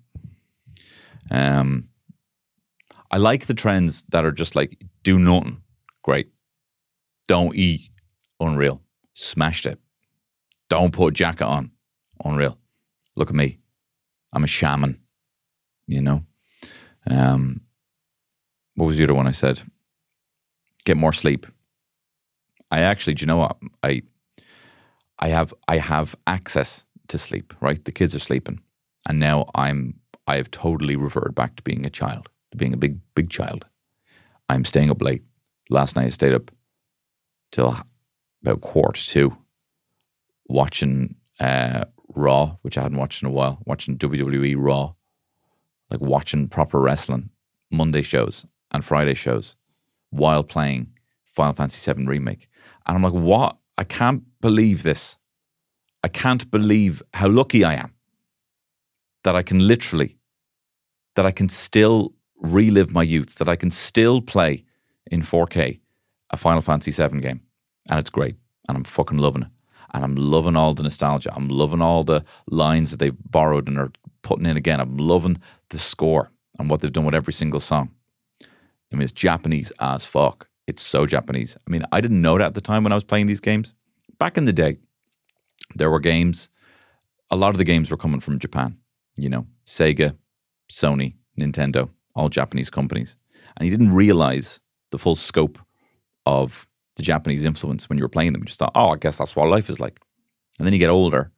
Um, 1.32 1.88
I 3.12 3.18
like 3.18 3.46
the 3.46 3.54
trends 3.54 4.04
that 4.10 4.26
are 4.26 4.32
just 4.32 4.56
like 4.56 4.84
do 5.04 5.20
nothing. 5.20 5.62
Great. 6.04 6.30
Don't 7.28 7.56
eat. 7.56 7.90
Unreal. 8.40 8.82
Smashed 9.14 9.66
it. 9.66 9.80
Don't 10.70 10.94
put 10.94 11.14
jacket 11.14 11.46
on. 11.46 11.72
Unreal. 12.24 12.58
Look 13.16 13.30
at 13.30 13.36
me. 13.36 13.60
I'm 14.34 14.44
a 14.44 14.48
shaman. 14.48 15.00
You 15.88 16.02
know. 16.02 16.24
Um, 17.10 17.62
what 18.76 18.86
was 18.86 18.98
the 18.98 19.04
other 19.04 19.14
one 19.14 19.28
I 19.28 19.32
said? 19.32 19.62
Get 20.86 20.98
more 20.98 21.14
sleep. 21.14 21.46
I 22.72 22.80
actually, 22.80 23.16
do 23.16 23.24
you 23.24 23.28
know 23.28 23.38
what? 23.38 23.58
I 23.84 24.02
I 25.20 25.28
have 25.30 25.54
I 25.68 25.78
have 25.78 26.16
access 26.26 26.86
to 27.10 27.18
sleep, 27.18 27.54
right? 27.62 27.84
The 27.84 27.92
kids 27.92 28.16
are 28.16 28.20
sleeping. 28.20 28.62
And 29.08 29.20
now 29.20 29.50
I'm 29.56 30.00
I 30.28 30.38
have 30.38 30.50
totally 30.52 30.96
reverted 30.96 31.36
back 31.36 31.56
to 31.58 31.64
being 31.64 31.86
a 31.86 31.90
child, 31.90 32.30
to 32.52 32.58
being 32.58 32.74
a 32.74 32.78
big, 32.78 33.00
big 33.16 33.30
child. 33.30 33.66
I'm 34.50 34.66
staying 34.66 34.90
up 34.90 35.02
late. 35.02 35.24
Last 35.70 35.96
night 35.96 36.06
I 36.06 36.10
stayed 36.10 36.34
up 36.34 36.52
till 37.52 37.76
about 38.42 38.62
quarter 38.62 39.02
two 39.02 39.36
watching 40.48 41.16
uh, 41.40 41.86
Raw, 42.16 42.58
which 42.62 42.78
I 42.78 42.82
hadn't 42.82 42.98
watched 42.98 43.24
in 43.24 43.28
a 43.28 43.32
while, 43.32 43.60
watching 43.66 43.98
WWE 43.98 44.56
Raw, 44.58 44.94
like 45.90 46.02
watching 46.02 46.48
proper 46.48 46.80
wrestling, 46.80 47.30
Monday 47.72 48.02
shows 48.02 48.46
and 48.72 48.84
Friday 48.84 49.14
shows 49.14 49.56
while 50.10 50.44
playing 50.44 50.88
Final 51.26 51.54
Fantasy 51.54 51.92
VII 51.92 52.06
Remake. 52.06 52.50
And 52.86 52.96
I'm 52.96 53.04
like, 53.04 53.14
what? 53.14 53.58
I 53.78 53.84
can't 53.84 54.24
believe 54.42 54.84
this. 54.84 55.18
I 56.04 56.08
can't 56.08 56.50
believe 56.52 57.02
how 57.14 57.30
lucky 57.30 57.64
I 57.64 57.76
am 57.76 57.94
that 59.24 59.36
I 59.36 59.44
can 59.44 59.66
literally, 59.66 60.18
that 61.16 61.26
I 61.26 61.32
can 61.32 61.48
still 61.48 62.14
relive 62.42 62.92
my 62.92 63.04
youth, 63.04 63.36
that 63.36 63.50
I 63.50 63.56
can 63.56 63.72
still 63.72 64.22
play 64.22 64.64
in 65.10 65.22
4K 65.22 65.80
a 66.32 66.38
Final 66.38 66.62
Fantasy 66.62 66.92
VII 66.92 67.20
game. 67.20 67.42
And 67.90 68.00
it's 68.00 68.10
great. 68.10 68.36
And 68.68 68.78
I'm 68.78 68.84
fucking 68.84 69.18
loving 69.18 69.44
it. 69.44 69.50
And 69.94 70.04
I'm 70.04 70.16
loving 70.16 70.56
all 70.56 70.74
the 70.74 70.84
nostalgia. 70.84 71.34
I'm 71.36 71.50
loving 71.50 71.82
all 71.82 72.04
the 72.04 72.24
lines 72.48 72.92
that 72.92 72.98
they've 72.98 73.16
borrowed 73.30 73.68
and 73.68 73.78
are 73.78 73.92
putting 74.22 74.46
in 74.46 74.56
again. 74.56 74.80
I'm 74.80 74.98
loving 74.98 75.42
the 75.70 75.80
score 75.80 76.32
and 76.58 76.70
what 76.70 76.80
they've 76.82 76.92
done 76.92 77.06
with 77.06 77.16
every 77.16 77.34
single 77.34 77.60
song. 77.60 77.92
I 78.42 78.96
mean, 78.96 79.04
it's 79.04 79.12
Japanese 79.12 79.72
as 79.80 80.06
fuck. 80.06 80.48
It's 80.68 80.84
so 80.84 81.06
Japanese. 81.06 81.58
I 81.68 81.72
mean, 81.72 81.84
I 81.92 82.00
didn't 82.00 82.22
know 82.22 82.38
that 82.38 82.48
at 82.48 82.54
the 82.54 82.62
time 82.62 82.84
when 82.84 82.94
I 82.94 82.96
was 82.96 83.04
playing 83.04 83.28
these 83.28 83.40
games. 83.40 83.74
Back 84.20 84.38
in 84.38 84.46
the 84.46 84.54
day, 84.54 84.78
there 85.76 85.90
were 85.90 86.00
games, 86.00 86.50
a 87.30 87.36
lot 87.36 87.50
of 87.50 87.58
the 87.58 87.64
games 87.64 87.90
were 87.90 87.98
coming 87.98 88.20
from 88.20 88.40
Japan, 88.40 88.78
you 89.18 89.30
know, 89.30 89.48
Sega, 89.66 90.16
Sony, 90.70 91.16
Nintendo, 91.40 91.90
all 92.16 92.30
Japanese 92.30 92.70
companies. 92.70 93.16
And 93.58 93.68
you 93.68 93.76
didn't 93.76 93.94
realize 93.94 94.60
the 94.92 94.98
full 94.98 95.16
scope 95.16 95.60
of 96.26 96.68
the 96.96 97.04
Japanese 97.04 97.46
influence 97.46 97.90
when 97.90 97.98
you 97.98 98.04
were 98.04 98.10
playing 98.10 98.34
them. 98.34 98.42
You 98.42 98.48
just 98.48 98.60
thought, 98.60 98.72
oh, 98.76 98.90
I 98.90 98.98
guess 98.98 99.18
that's 99.18 99.36
what 99.36 99.50
life 99.50 99.70
is 99.70 99.80
like. 99.80 100.00
And 100.58 100.66
then 100.66 100.74
you 100.74 100.80
get 100.80 100.90
older, 100.90 101.32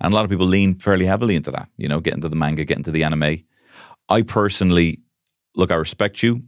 and 0.00 0.12
a 0.12 0.16
lot 0.16 0.24
of 0.24 0.30
people 0.30 0.46
lean 0.46 0.74
fairly 0.74 1.06
heavily 1.06 1.36
into 1.36 1.50
that, 1.50 1.68
you 1.76 1.88
know, 1.88 2.00
get 2.00 2.14
into 2.14 2.28
the 2.28 2.36
manga, 2.36 2.64
get 2.64 2.78
into 2.78 2.90
the 2.90 3.04
anime. 3.04 3.42
I 4.08 4.22
personally, 4.22 5.00
look, 5.54 5.70
I 5.70 5.76
respect 5.76 6.22
you. 6.22 6.42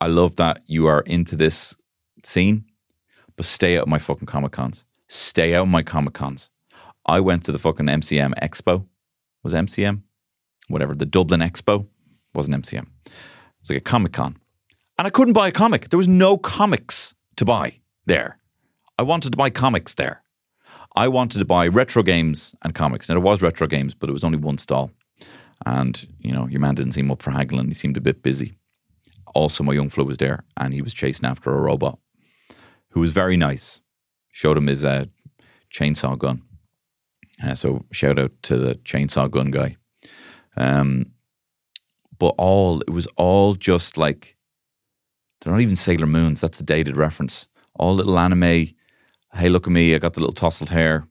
I 0.00 0.06
love 0.06 0.36
that 0.36 0.62
you 0.66 0.86
are 0.86 1.00
into 1.00 1.36
this 1.36 1.74
scene, 2.22 2.64
but 3.36 3.46
stay 3.46 3.76
out 3.76 3.84
of 3.84 3.88
my 3.88 3.98
fucking 3.98 4.26
Comic 4.26 4.52
Cons. 4.52 4.84
Stay 5.08 5.54
out 5.54 5.62
of 5.62 5.68
my 5.68 5.82
Comic 5.82 6.14
Cons. 6.14 6.50
I 7.06 7.20
went 7.20 7.44
to 7.44 7.52
the 7.52 7.58
fucking 7.58 7.86
MCM 7.86 8.34
Expo. 8.42 8.86
Was 9.42 9.54
MCM? 9.54 10.02
Whatever. 10.68 10.94
The 10.94 11.06
Dublin 11.06 11.40
Expo 11.40 11.86
wasn't 12.36 12.62
MCM. 12.64 12.86
It 13.06 13.12
was 13.60 13.70
like 13.70 13.78
a 13.78 13.80
Comic 13.80 14.12
Con. 14.12 14.36
And 14.98 15.06
I 15.06 15.10
couldn't 15.10 15.34
buy 15.34 15.48
a 15.48 15.52
comic. 15.52 15.90
There 15.90 15.98
was 15.98 16.08
no 16.08 16.38
comics 16.38 17.14
to 17.36 17.44
buy 17.44 17.80
there. 18.06 18.38
I 18.98 19.02
wanted 19.02 19.32
to 19.32 19.36
buy 19.36 19.50
comics 19.50 19.94
there. 19.94 20.22
I 20.94 21.08
wanted 21.08 21.38
to 21.40 21.44
buy 21.44 21.66
retro 21.68 22.02
games 22.02 22.54
and 22.62 22.74
comics. 22.74 23.08
Now, 23.08 23.16
there 23.16 23.20
was 23.20 23.42
retro 23.42 23.66
games, 23.66 23.94
but 23.94 24.08
it 24.08 24.14
was 24.14 24.24
only 24.24 24.38
one 24.38 24.56
stall. 24.56 24.90
And, 25.66 26.06
you 26.20 26.32
know, 26.32 26.46
your 26.46 26.60
man 26.60 26.74
didn't 26.74 26.92
seem 26.92 27.10
up 27.10 27.22
for 27.22 27.30
haggling. 27.30 27.68
He 27.68 27.74
seemed 27.74 27.98
a 27.98 28.00
bit 28.00 28.22
busy. 28.22 28.56
Also, 29.34 29.62
my 29.62 29.74
young 29.74 29.90
flu 29.90 30.04
was 30.04 30.16
there 30.16 30.44
and 30.56 30.72
he 30.72 30.80
was 30.80 30.94
chasing 30.94 31.28
after 31.28 31.50
a 31.50 31.60
robot 31.60 31.98
who 32.90 33.00
was 33.00 33.10
very 33.10 33.36
nice. 33.36 33.80
Showed 34.32 34.56
him 34.56 34.66
his 34.66 34.84
uh, 34.84 35.06
chainsaw 35.70 36.18
gun. 36.18 36.42
Uh, 37.42 37.54
so, 37.54 37.84
shout 37.92 38.18
out 38.18 38.32
to 38.42 38.56
the 38.56 38.76
chainsaw 38.76 39.30
gun 39.30 39.50
guy. 39.50 39.76
Um, 40.56 41.12
but 42.18 42.34
all, 42.38 42.80
it 42.82 42.90
was 42.90 43.06
all 43.16 43.54
just 43.54 43.96
like, 43.96 44.36
they're 45.40 45.52
not 45.52 45.60
even 45.60 45.76
Sailor 45.76 46.06
Moons. 46.06 46.40
That's 46.40 46.60
a 46.60 46.64
dated 46.64 46.96
reference. 46.96 47.48
All 47.74 47.94
little 47.94 48.18
anime. 48.18 48.70
Hey, 49.34 49.48
look 49.48 49.66
at 49.66 49.72
me! 49.72 49.94
I 49.94 49.98
got 49.98 50.14
the 50.14 50.20
little 50.20 50.34
tousled 50.34 50.70
hair. 50.70 51.06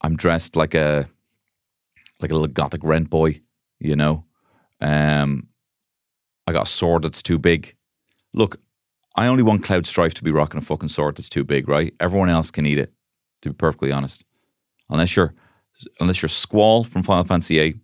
I'm 0.00 0.16
dressed 0.16 0.54
like 0.54 0.74
a 0.74 1.08
like 2.20 2.30
a 2.30 2.34
little 2.34 2.46
gothic 2.46 2.82
rent 2.84 3.10
boy. 3.10 3.40
You 3.80 3.96
know, 3.96 4.24
um, 4.80 5.48
I 6.46 6.52
got 6.52 6.68
a 6.68 6.70
sword 6.70 7.02
that's 7.02 7.22
too 7.22 7.38
big. 7.38 7.74
Look, 8.32 8.60
I 9.16 9.26
only 9.26 9.42
want 9.42 9.64
Cloud 9.64 9.86
Strife 9.86 10.14
to 10.14 10.22
be 10.22 10.30
rocking 10.30 10.58
a 10.58 10.62
fucking 10.62 10.88
sword 10.90 11.16
that's 11.16 11.28
too 11.28 11.44
big, 11.44 11.68
right? 11.68 11.92
Everyone 11.98 12.28
else 12.28 12.50
can 12.50 12.66
eat 12.66 12.78
it. 12.78 12.92
To 13.42 13.50
be 13.50 13.54
perfectly 13.54 13.92
honest, 13.92 14.24
unless 14.88 15.14
you're 15.14 15.34
unless 16.00 16.22
you're 16.22 16.28
Squall 16.28 16.84
from 16.84 17.02
Final 17.02 17.24
Fantasy 17.24 17.58
VIII 17.58 17.80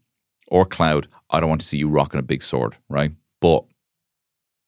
or 0.48 0.64
Cloud, 0.64 1.08
I 1.30 1.40
don't 1.40 1.48
want 1.48 1.60
to 1.60 1.66
see 1.66 1.78
you 1.78 1.88
rocking 1.88 2.20
a 2.20 2.22
big 2.22 2.42
sword, 2.42 2.76
right? 2.88 3.12
But 3.40 3.64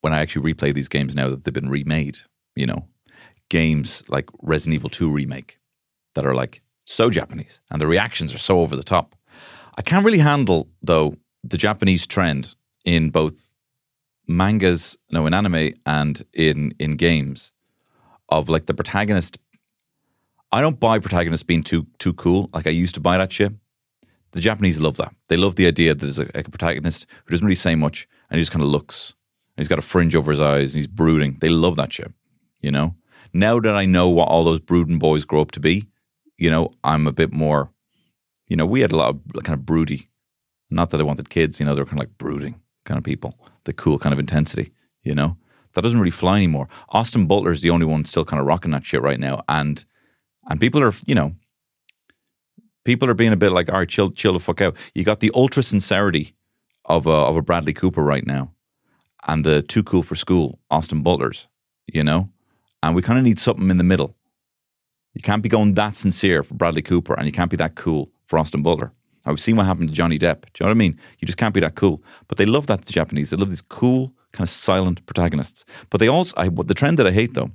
when 0.01 0.13
I 0.13 0.21
actually 0.21 0.53
replay 0.53 0.75
these 0.75 0.89
games 0.89 1.15
now 1.15 1.29
that 1.29 1.45
they've 1.45 1.55
been 1.55 1.69
remade, 1.69 2.19
you 2.55 2.67
know, 2.67 2.87
games 3.49 4.05
like 4.09 4.29
Resident 4.43 4.75
Evil 4.75 4.91
2 4.91 5.11
remake 5.11 5.59
that 6.15 6.27
are 6.27 6.35
like 6.35 6.63
so 6.85 7.11
Japanese 7.11 7.61
and 7.71 7.81
the 7.81 7.87
reactions 7.87 8.35
are 8.35 8.39
so 8.39 8.61
over 8.61 8.77
the 8.77 8.83
top. 8.83 9.15
I 9.79 9.83
can't 9.83 10.05
really 10.05 10.19
handle 10.19 10.69
though 10.83 11.17
the 11.45 11.59
Japanese 11.59 12.07
trend 12.07 12.55
in 12.85 13.11
both 13.11 13.35
mangas, 14.27 14.97
no, 15.11 15.27
in 15.27 15.35
anime 15.35 15.75
and 15.85 16.25
in 16.33 16.75
in 16.79 16.97
games 16.97 17.53
of 18.29 18.49
like 18.49 18.67
the 18.67 18.75
protagonist. 18.75 19.39
I 20.53 20.61
don't 20.61 20.81
buy 20.81 20.99
protagonists 20.99 21.43
being 21.43 21.63
too 21.63 21.87
too 21.99 22.15
cool. 22.15 22.51
Like 22.53 22.67
I 22.67 22.71
used 22.71 22.95
to 22.95 23.01
buy 23.01 23.19
that 23.19 23.33
shit. 23.33 23.53
The 24.37 24.43
Japanese 24.43 24.79
love 24.79 24.99
that. 24.99 25.15
They 25.29 25.39
love 25.39 25.57
the 25.57 25.67
idea 25.67 25.95
that 25.95 26.05
there's 26.05 26.19
a, 26.19 26.29
a 26.35 26.43
protagonist 26.43 27.07
who 27.25 27.31
doesn't 27.31 27.47
really 27.47 27.55
say 27.57 27.75
much 27.75 28.07
and 28.29 28.37
he 28.37 28.43
just 28.43 28.53
kind 28.53 28.63
of 28.63 28.69
looks 28.69 29.15
he's 29.57 29.67
got 29.67 29.79
a 29.79 29.83
fringe 29.83 30.15
over 30.15 30.31
his 30.31 30.43
eyes 30.43 30.75
and 30.75 30.81
he's 30.81 30.87
brooding. 30.87 31.39
They 31.41 31.49
love 31.49 31.77
that 31.77 31.91
shit, 31.91 32.13
you 32.61 32.71
know? 32.71 32.97
Now 33.33 33.59
that 33.61 33.75
I 33.75 33.87
know 33.87 34.11
what 34.11 34.29
all 34.29 34.45
those 34.45 34.61
brooding 34.61 34.99
boys 34.99 35.25
grow 35.25 35.41
up 35.41 35.53
to 35.53 35.61
be, 35.61 35.89
you 36.37 36.51
know, 36.51 36.75
I'm 36.85 37.07
a 37.07 37.13
bit 37.13 37.33
more, 37.33 37.71
you 38.47 38.59
know, 38.59 38.67
we 38.67 38.83
had 38.83 38.93
a 38.93 38.97
lot 38.97 39.09
of 39.09 39.43
kind 39.43 39.59
of 39.59 39.65
broody. 39.65 40.11
Not 40.69 40.91
that 40.91 41.01
I 41.01 41.05
wanted 41.05 41.31
kids, 41.31 41.59
you 41.59 41.65
know, 41.65 41.75
they're 41.75 41.87
kind 41.87 41.99
of 41.99 42.01
like 42.01 42.19
brooding 42.19 42.61
kind 42.85 42.99
of 42.99 43.05
people, 43.05 43.39
the 43.65 43.73
cool 43.73 43.99
kind 43.99 44.13
of 44.13 44.19
intensity, 44.19 44.71
you 45.03 45.15
know? 45.15 45.39
That 45.73 45.81
doesn't 45.81 45.99
really 45.99 46.11
fly 46.11 46.37
anymore. 46.37 46.69
Austin 46.91 47.25
Butler 47.25 47.53
is 47.53 47.63
the 47.63 47.71
only 47.71 47.87
one 47.87 48.05
still 48.05 48.27
kind 48.27 48.39
of 48.39 48.47
rocking 48.47 48.73
that 48.73 48.85
shit 48.85 49.01
right 49.01 49.19
now. 49.19 49.45
And 49.49 49.83
and 50.47 50.61
people 50.61 50.83
are, 50.83 50.93
you 51.07 51.15
know, 51.15 51.35
people 52.87 53.11
are 53.11 53.15
being 53.15 53.33
a 53.33 53.37
bit 53.37 53.51
like, 53.51 53.69
all 53.69 53.79
right, 53.81 53.89
chill, 53.89 54.11
chill 54.13 54.33
the 54.33 54.41
fuck 54.41 54.63
out. 54.63 54.77
You 54.95 55.05
got 55.05 55.21
the 55.21 55.33
ultra 55.35 55.63
sincerity 55.63 56.35
of 56.87 57.07
a, 57.07 57.11
of 57.11 57.37
a 57.37 57.43
Bradley 57.43 57.75
Cooper 57.75 58.03
right 58.03 58.27
now 58.27 58.53
and 59.27 59.45
the 59.45 59.61
too 59.61 59.83
cool 59.83 60.03
for 60.03 60.15
school 60.15 60.59
Austin 60.71 61.03
Butlers, 61.03 61.49
you 61.87 62.05
know? 62.05 62.31
And 62.83 62.95
we 62.95 63.03
kind 63.03 63.19
of 63.19 63.25
need 63.25 63.41
something 63.41 63.69
in 63.71 63.79
the 63.79 63.85
middle. 63.85 64.17
You 65.15 65.21
can't 65.21 65.43
be 65.43 65.49
going 65.49 65.75
that 65.75 65.97
sincere 65.97 66.43
for 66.43 66.55
Bradley 66.55 66.83
Cooper 66.83 67.15
and 67.15 67.27
you 67.27 67.33
can't 67.33 67.51
be 67.51 67.57
that 67.57 67.75
cool 67.75 68.11
for 68.27 68.39
Austin 68.39 68.63
Butler. 68.63 68.93
I've 69.25 69.41
seen 69.41 69.57
what 69.57 69.67
happened 69.67 69.89
to 69.89 69.95
Johnny 69.95 70.19
Depp. 70.19 70.43
Do 70.43 70.49
you 70.61 70.67
know 70.67 70.69
what 70.69 70.77
I 70.77 70.79
mean? 70.79 71.01
You 71.19 71.27
just 71.27 71.39
can't 71.39 71.55
be 71.55 71.61
that 71.61 71.75
cool. 71.75 72.03
But 72.29 72.39
they 72.39 72.47
love 72.47 72.69
that, 72.69 72.85
the 72.85 72.93
Japanese. 72.93 73.31
They 73.31 73.37
love 73.37 73.51
these 73.51 73.63
cool, 73.63 74.13
kind 74.33 74.47
of 74.47 74.51
silent 74.51 75.05
protagonists. 75.07 75.65
But 75.91 75.99
they 75.99 76.07
also, 76.09 76.33
I, 76.37 76.49
the 76.49 76.75
trend 76.75 76.99
that 77.01 77.07
I 77.09 77.11
hate 77.11 77.35
though, 77.35 77.51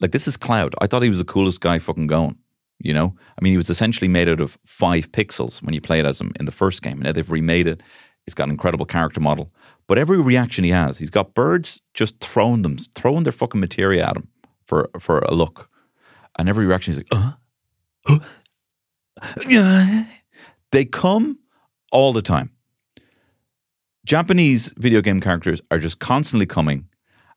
Like 0.00 0.12
this 0.12 0.26
is 0.26 0.38
Cloud. 0.38 0.74
I 0.80 0.86
thought 0.86 1.02
he 1.02 1.10
was 1.10 1.18
the 1.18 1.24
coolest 1.24 1.60
guy 1.60 1.78
fucking 1.78 2.06
going. 2.06 2.38
You 2.78 2.92
know, 2.92 3.14
I 3.38 3.42
mean, 3.42 3.52
he 3.52 3.56
was 3.56 3.70
essentially 3.70 4.08
made 4.08 4.28
out 4.28 4.40
of 4.40 4.58
five 4.66 5.10
pixels 5.12 5.62
when 5.62 5.74
you 5.74 5.80
played 5.80 6.04
as 6.04 6.20
him 6.20 6.32
in 6.38 6.44
the 6.44 6.52
first 6.52 6.82
game. 6.82 7.00
Now 7.00 7.12
they've 7.12 7.30
remade 7.30 7.66
it. 7.66 7.82
He's 8.26 8.34
got 8.34 8.44
an 8.44 8.50
incredible 8.50 8.84
character 8.84 9.20
model, 9.20 9.52
but 9.86 9.98
every 9.98 10.20
reaction 10.20 10.64
he 10.64 10.70
has, 10.70 10.98
he's 10.98 11.10
got 11.10 11.34
birds 11.34 11.80
just 11.94 12.18
throwing 12.20 12.62
them, 12.62 12.76
throwing 12.94 13.22
their 13.22 13.32
fucking 13.32 13.60
materia 13.60 14.04
at 14.04 14.16
him 14.16 14.28
for 14.66 14.90
for 14.98 15.20
a 15.20 15.32
look, 15.32 15.70
and 16.38 16.48
every 16.48 16.66
reaction 16.66 16.92
he's 16.92 17.04
like, 17.10 17.38
uh, 18.08 18.18
uh, 19.50 20.04
they 20.72 20.84
come 20.84 21.38
all 21.92 22.12
the 22.12 22.22
time. 22.22 22.50
Japanese 24.04 24.72
video 24.76 25.00
game 25.00 25.20
characters 25.20 25.60
are 25.70 25.78
just 25.78 25.98
constantly 25.98 26.46
coming, 26.46 26.88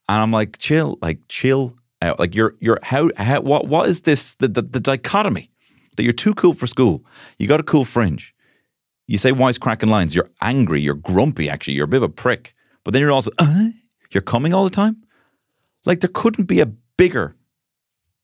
and 0.08 0.22
I'm 0.22 0.32
like, 0.32 0.58
chill, 0.58 0.98
like 1.02 1.20
chill 1.28 1.79
out. 2.02 2.20
Like 2.20 2.36
you're 2.36 2.56
you're 2.60 2.80
how 2.84 3.10
how 3.18 3.42
what 3.42 3.68
what 3.68 3.90
is 3.90 4.02
this 4.02 4.36
the 4.36 4.48
the, 4.48 4.62
the 4.62 4.80
dichotomy 4.80 5.52
that 5.96 6.04
you're 6.04 6.14
too 6.14 6.34
cool 6.34 6.54
for 6.54 6.68
school. 6.68 7.04
You 7.38 7.48
got 7.48 7.60
a 7.60 7.64
cool 7.64 7.86
fringe. 7.86 8.34
You 9.08 9.18
say 9.18 9.32
wisecracking 9.32 9.90
lines. 9.90 10.16
You're 10.16 10.30
angry. 10.42 10.82
You're 10.82 10.96
grumpy. 10.96 11.50
Actually, 11.50 11.74
you're 11.74 11.86
a 11.86 11.88
bit 11.88 11.98
of 11.98 12.04
a 12.04 12.10
prick. 12.10 12.54
But 12.84 12.94
then 12.94 13.02
you're 13.02 13.12
also 13.12 13.32
uh, 13.38 13.70
you're 14.12 14.22
coming 14.22 14.54
all 14.54 14.64
the 14.64 14.70
time. 14.70 15.04
Like 15.86 16.02
there 16.02 16.10
couldn't 16.14 16.46
be 16.46 16.60
a 16.60 16.66
bigger 16.66 17.36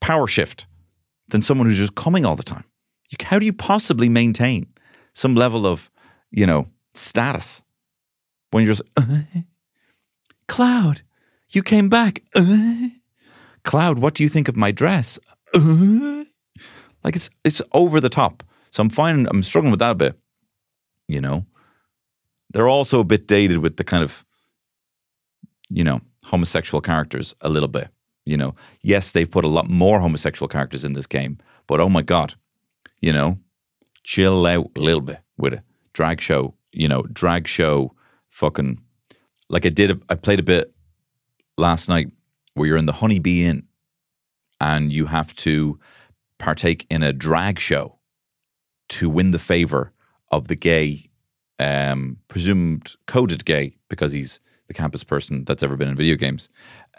power 0.00 0.26
shift 0.26 0.66
than 1.28 1.42
someone 1.42 1.66
who's 1.66 1.78
just 1.78 1.94
coming 1.94 2.24
all 2.24 2.36
the 2.36 2.42
time. 2.42 2.64
How 3.20 3.38
do 3.38 3.46
you 3.46 3.52
possibly 3.52 4.08
maintain 4.08 4.66
some 5.14 5.34
level 5.34 5.66
of 5.66 5.90
you 6.30 6.46
know 6.46 6.68
status 6.94 7.62
when 8.50 8.64
you're 8.64 8.74
just 8.74 8.88
uh, 8.96 9.04
Cloud? 10.48 11.02
You 11.50 11.62
came 11.62 11.88
back. 11.88 12.22
Uh, 12.34 12.88
Cloud, 13.66 13.98
what 13.98 14.14
do 14.14 14.22
you 14.22 14.28
think 14.28 14.48
of 14.48 14.56
my 14.56 14.70
dress? 14.70 15.18
Uh, 15.52 16.24
like 17.02 17.16
it's 17.16 17.28
it's 17.44 17.60
over 17.72 18.00
the 18.00 18.08
top. 18.08 18.42
So 18.70 18.80
I'm 18.80 18.88
finding 18.88 19.26
I'm 19.28 19.42
struggling 19.42 19.72
with 19.72 19.80
that 19.80 19.90
a 19.90 19.94
bit. 19.94 20.18
You 21.08 21.20
know, 21.20 21.44
they're 22.52 22.68
also 22.68 23.00
a 23.00 23.04
bit 23.04 23.26
dated 23.26 23.58
with 23.58 23.76
the 23.76 23.84
kind 23.84 24.02
of, 24.02 24.24
you 25.68 25.84
know, 25.84 26.00
homosexual 26.24 26.80
characters 26.80 27.34
a 27.40 27.48
little 27.48 27.68
bit. 27.68 27.88
You 28.24 28.36
know, 28.36 28.54
yes, 28.82 29.10
they've 29.10 29.30
put 29.30 29.44
a 29.44 29.48
lot 29.48 29.68
more 29.68 30.00
homosexual 30.00 30.48
characters 30.48 30.84
in 30.84 30.94
this 30.94 31.06
game, 31.06 31.38
but 31.66 31.80
oh 31.80 31.88
my 31.88 32.02
god, 32.02 32.34
you 33.00 33.12
know, 33.12 33.38
chill 34.04 34.46
out 34.46 34.70
a 34.76 34.80
little 34.80 35.00
bit 35.00 35.18
with 35.38 35.54
it. 35.54 35.60
Drag 35.92 36.20
show, 36.20 36.54
you 36.72 36.86
know, 36.88 37.02
drag 37.02 37.48
show, 37.48 37.94
fucking 38.28 38.80
like 39.48 39.66
I 39.66 39.70
did. 39.70 40.02
I 40.08 40.14
played 40.14 40.40
a 40.40 40.44
bit 40.44 40.72
last 41.56 41.88
night 41.88 42.10
where 42.56 42.66
you're 42.66 42.76
in 42.76 42.86
the 42.86 42.92
Honeybee 42.92 43.44
Inn 43.44 43.64
and 44.60 44.90
you 44.92 45.06
have 45.06 45.36
to 45.36 45.78
partake 46.38 46.86
in 46.88 47.02
a 47.02 47.12
drag 47.12 47.58
show 47.58 47.98
to 48.88 49.10
win 49.10 49.30
the 49.30 49.38
favor 49.38 49.92
of 50.30 50.48
the 50.48 50.56
gay, 50.56 51.10
um, 51.58 52.16
presumed 52.28 52.94
coded 53.06 53.44
gay, 53.44 53.76
because 53.88 54.10
he's 54.12 54.40
the 54.68 54.74
campus 54.74 55.04
person 55.04 55.44
that's 55.44 55.62
ever 55.62 55.76
been 55.76 55.88
in 55.88 55.96
video 55.96 56.16
games, 56.16 56.48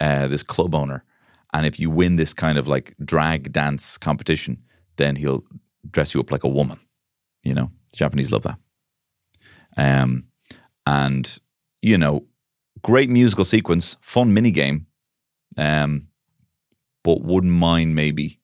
uh, 0.00 0.28
this 0.28 0.44
club 0.44 0.74
owner. 0.74 1.04
And 1.52 1.66
if 1.66 1.80
you 1.80 1.90
win 1.90 2.16
this 2.16 2.32
kind 2.32 2.56
of 2.56 2.68
like 2.68 2.94
drag 3.04 3.52
dance 3.52 3.98
competition, 3.98 4.62
then 4.96 5.16
he'll 5.16 5.44
dress 5.90 6.14
you 6.14 6.20
up 6.20 6.30
like 6.30 6.44
a 6.44 6.48
woman. 6.48 6.78
You 7.42 7.54
know, 7.54 7.70
the 7.90 7.96
Japanese 7.96 8.30
love 8.30 8.42
that. 8.42 8.58
Um, 9.76 10.24
and 10.86 11.38
you 11.82 11.98
know, 11.98 12.26
great 12.82 13.10
musical 13.10 13.44
sequence, 13.44 13.96
fun 14.00 14.32
mini 14.32 14.50
game. 14.50 14.86
Um, 15.58 16.08
but 17.02 17.22
wouldn't 17.22 17.52
mind 17.52 17.94
maybe 17.94 18.40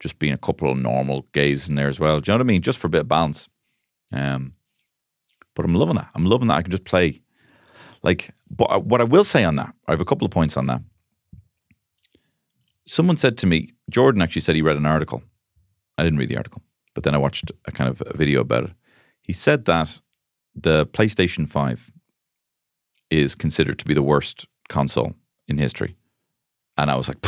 just 0.00 0.18
being 0.18 0.32
a 0.32 0.38
couple 0.38 0.70
of 0.70 0.78
normal 0.78 1.26
gays 1.32 1.68
in 1.68 1.74
there 1.74 1.88
as 1.88 1.98
well. 1.98 2.20
Do 2.20 2.30
you 2.30 2.34
know 2.34 2.38
what 2.38 2.46
I 2.46 2.52
mean? 2.52 2.62
Just 2.62 2.78
for 2.78 2.86
a 2.86 2.90
bit 2.90 3.02
of 3.02 3.08
balance. 3.08 3.48
Um, 4.12 4.54
but 5.54 5.64
I'm 5.64 5.74
loving 5.74 5.96
that. 5.96 6.08
I'm 6.14 6.26
loving 6.26 6.48
that 6.48 6.54
I 6.54 6.62
can 6.62 6.70
just 6.70 6.84
play. 6.84 7.22
Like, 8.02 8.30
but 8.50 8.84
what 8.84 9.00
I 9.00 9.04
will 9.04 9.24
say 9.24 9.42
on 9.42 9.56
that, 9.56 9.74
I 9.88 9.90
have 9.90 10.00
a 10.00 10.04
couple 10.04 10.24
of 10.24 10.30
points 10.30 10.56
on 10.56 10.66
that. 10.66 10.82
Someone 12.86 13.16
said 13.16 13.36
to 13.38 13.46
me, 13.46 13.72
Jordan 13.90 14.22
actually 14.22 14.42
said 14.42 14.54
he 14.54 14.62
read 14.62 14.76
an 14.76 14.86
article. 14.86 15.22
I 15.98 16.04
didn't 16.04 16.18
read 16.18 16.28
the 16.28 16.36
article, 16.36 16.62
but 16.94 17.02
then 17.02 17.14
I 17.14 17.18
watched 17.18 17.50
a 17.64 17.72
kind 17.72 17.90
of 17.90 18.02
a 18.06 18.16
video 18.16 18.40
about 18.40 18.64
it. 18.64 18.70
He 19.22 19.32
said 19.32 19.64
that 19.64 20.00
the 20.54 20.86
PlayStation 20.86 21.48
5 21.48 21.90
is 23.10 23.34
considered 23.34 23.78
to 23.78 23.84
be 23.84 23.94
the 23.94 24.02
worst 24.02 24.46
console 24.68 25.14
in 25.48 25.58
history. 25.58 25.96
And 26.78 26.90
I 26.90 26.96
was 26.96 27.08
like, 27.08 27.24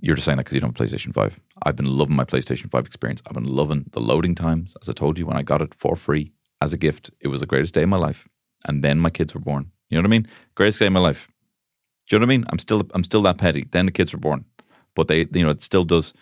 you're 0.00 0.16
just 0.16 0.24
saying 0.24 0.36
that 0.36 0.44
because 0.44 0.54
you 0.54 0.60
don't 0.60 0.76
have 0.76 0.88
PlayStation 0.88 1.14
5. 1.14 1.40
I've 1.64 1.76
been 1.76 1.86
loving 1.86 2.16
my 2.16 2.24
PlayStation 2.24 2.70
5 2.70 2.86
experience. 2.86 3.22
I've 3.26 3.34
been 3.34 3.44
loving 3.44 3.86
the 3.92 4.00
loading 4.00 4.34
times. 4.34 4.76
As 4.80 4.88
I 4.88 4.92
told 4.92 5.18
you, 5.18 5.26
when 5.26 5.36
I 5.36 5.42
got 5.42 5.62
it 5.62 5.74
for 5.74 5.96
free 5.96 6.32
as 6.60 6.72
a 6.72 6.78
gift, 6.78 7.10
it 7.20 7.28
was 7.28 7.40
the 7.40 7.46
greatest 7.46 7.74
day 7.74 7.82
of 7.82 7.88
my 7.88 7.96
life. 7.96 8.28
And 8.66 8.82
then 8.82 8.98
my 8.98 9.10
kids 9.10 9.34
were 9.34 9.40
born. 9.40 9.70
You 9.88 9.96
know 9.96 10.02
what 10.02 10.08
I 10.08 10.10
mean? 10.10 10.28
Greatest 10.54 10.78
day 10.78 10.86
of 10.86 10.92
my 10.92 11.00
life. 11.00 11.28
Do 12.08 12.16
you 12.16 12.20
know 12.20 12.24
what 12.24 12.32
I 12.32 12.36
mean? 12.36 12.46
I'm 12.50 12.58
still 12.58 12.82
I'm 12.94 13.04
still 13.04 13.22
that 13.22 13.38
petty. 13.38 13.66
Then 13.70 13.86
the 13.86 13.92
kids 13.92 14.12
were 14.12 14.18
born. 14.18 14.44
But 14.94 15.08
they 15.08 15.26
you 15.32 15.42
know, 15.42 15.50
it 15.50 15.62
still 15.62 15.84
does 15.84 16.14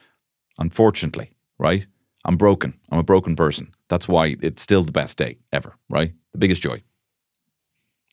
unfortunately, 0.58 1.30
right? 1.58 1.86
I'm 2.24 2.36
broken. 2.36 2.78
I'm 2.90 2.98
a 2.98 3.02
broken 3.04 3.34
person. 3.34 3.72
That's 3.88 4.06
why 4.06 4.36
it's 4.42 4.62
still 4.62 4.82
the 4.82 4.92
best 4.92 5.16
day 5.16 5.38
ever, 5.52 5.74
right? 5.88 6.12
The 6.32 6.38
biggest 6.38 6.62
joy. 6.62 6.82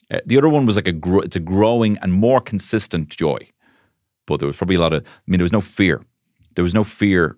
Uh, 0.10 0.21
the 0.25 0.38
other 0.38 0.47
one 0.47 0.65
was 0.65 0.77
like 0.77 0.88
a 0.88 0.95
it's 1.23 1.36
a 1.36 1.41
growing 1.41 1.97
and 2.01 2.13
more 2.13 2.39
consistent 2.39 3.10
joy, 3.10 3.38
but 4.27 4.39
there 4.39 4.47
was 4.47 4.57
probably 4.57 4.75
a 4.75 4.79
lot 4.79 4.93
of. 4.93 5.03
I 5.03 5.21
mean, 5.25 5.39
there 5.39 5.45
was 5.45 5.51
no 5.51 5.61
fear. 5.61 6.03
There 6.55 6.63
was 6.63 6.75
no 6.75 6.83
fear, 6.83 7.37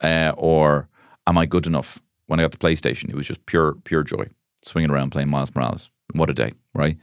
uh, 0.00 0.32
or 0.36 0.88
am 1.26 1.38
I 1.38 1.46
good 1.46 1.66
enough 1.66 2.00
when 2.26 2.38
I 2.38 2.44
got 2.44 2.52
the 2.52 2.58
PlayStation? 2.58 3.08
It 3.08 3.16
was 3.16 3.26
just 3.26 3.44
pure 3.46 3.74
pure 3.84 4.04
joy, 4.04 4.26
swinging 4.62 4.90
around 4.90 5.10
playing 5.10 5.30
Miles 5.30 5.52
Morales. 5.54 5.90
What 6.12 6.30
a 6.30 6.34
day, 6.34 6.52
right? 6.74 6.96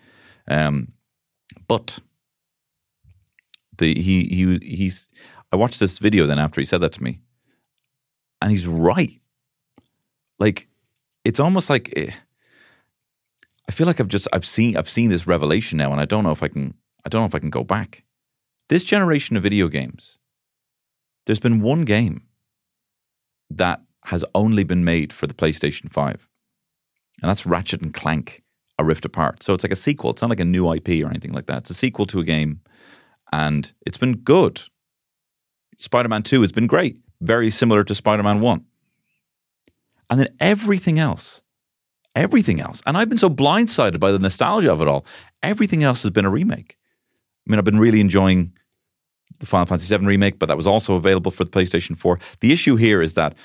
Um, 0.48 0.94
but 1.68 2.00
the 3.78 4.00
he 4.00 4.26
he 4.26 4.76
he's. 4.76 5.10
I 5.52 5.56
watched 5.56 5.80
this 5.80 5.98
video 5.98 6.26
then 6.28 6.40
after 6.40 6.62
he 6.62 6.66
said 6.66 6.82
that 6.82 6.94
to 6.94 7.04
me, 7.04 7.20
and 8.42 8.52
he's 8.52 8.68
right. 8.68 9.20
Like, 10.40 10.68
it's 11.26 11.40
almost 11.40 11.70
like. 11.70 11.92
Eh, 11.98 12.12
I 13.68 13.72
feel 13.72 13.86
like 13.86 14.00
I've 14.00 14.08
just 14.08 14.28
I've 14.34 14.48
seen 14.48 14.76
I've 14.76 14.90
seen 14.90 15.10
this 15.10 15.28
revelation 15.28 15.78
now, 15.78 15.92
and 15.92 16.02
I 16.02 16.06
don't 16.06 16.24
know 16.24 16.32
if 16.32 16.42
I 16.42 16.48
can 16.48 16.74
I 17.06 17.10
don't 17.10 17.22
know 17.22 17.28
if 17.28 17.36
I 17.36 17.40
can 17.40 17.52
go 17.52 17.64
back. 17.64 18.04
This 18.70 18.84
generation 18.84 19.36
of 19.36 19.44
video 19.44 19.68
games, 19.68 20.18
there's 21.26 21.40
been 21.40 21.62
one 21.62 21.86
game 21.86 22.24
that 23.50 23.82
has 24.06 24.24
only 24.34 24.64
been 24.64 24.84
made 24.84 25.12
for 25.12 25.28
the 25.28 25.34
PlayStation 25.34 25.92
5. 25.92 26.28
And 27.22 27.30
that's 27.30 27.46
Ratchet 27.46 27.82
and 27.82 27.94
Clank, 27.94 28.44
A 28.78 28.84
Rift 28.84 29.06
Apart. 29.06 29.44
So 29.44 29.54
it's 29.54 29.64
like 29.64 29.74
a 29.74 29.76
sequel. 29.76 30.12
It's 30.12 30.22
not 30.22 30.30
like 30.30 30.40
a 30.40 30.46
new 30.46 30.72
IP 30.72 31.04
or 31.04 31.10
anything 31.10 31.34
like 31.34 31.48
that. 31.48 31.60
It's 31.60 31.72
a 31.72 31.74
sequel 31.74 32.06
to 32.08 32.20
a 32.20 32.24
game, 32.24 32.62
and 33.34 33.72
it's 33.86 33.98
been 33.98 34.18
good. 34.18 34.62
Spider 35.78 36.10
Man 36.10 36.24
2 36.24 36.42
has 36.42 36.52
been 36.52 36.68
great, 36.68 37.02
very 37.22 37.52
similar 37.52 37.84
to 37.84 37.96
Spider 37.96 38.24
Man 38.24 38.40
1. 38.40 38.66
And 40.10 40.20
then 40.20 40.30
everything 40.40 40.98
else 40.98 41.42
everything 42.16 42.60
else. 42.60 42.82
And 42.86 42.98
I've 42.98 43.10
been 43.10 43.18
so 43.18 43.30
blindsided 43.30 44.00
by 44.00 44.12
the 44.12 44.20
nostalgia 44.20 44.72
of 44.72 44.82
it 44.82 44.88
all. 44.88 45.06
Everything 45.42 45.84
else 45.84 46.04
has 46.04 46.12
been 46.12 46.26
a 46.26 46.30
remake. 46.30 46.78
I 47.48 47.52
mean, 47.52 47.60
I've 47.60 47.66
been 47.66 47.80
really 47.80 48.02
enjoying 48.02 48.54
the 49.40 49.46
Final 49.46 49.66
Fantasy 49.66 49.96
VII 49.96 50.06
remake, 50.06 50.40
but 50.40 50.48
that 50.48 50.58
was 50.58 50.68
also 50.68 50.96
available 50.96 51.32
for 51.32 51.44
the 51.44 51.52
PlayStation 51.52 51.98
4. 51.98 52.20
The 52.42 52.52
issue 52.52 52.76
here 52.76 53.02
is 53.02 53.14
that 53.14 53.36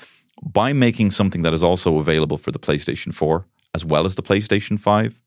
by 0.43 0.73
making 0.73 1.11
something 1.11 1.43
that 1.43 1.53
is 1.53 1.63
also 1.63 1.99
available 1.99 2.37
for 2.37 2.51
the 2.51 2.59
PlayStation 2.59 3.13
4 3.13 3.45
as 3.73 3.85
well 3.85 4.05
as 4.05 4.15
the 4.15 4.23
PlayStation 4.23 4.79
5, 4.79 5.19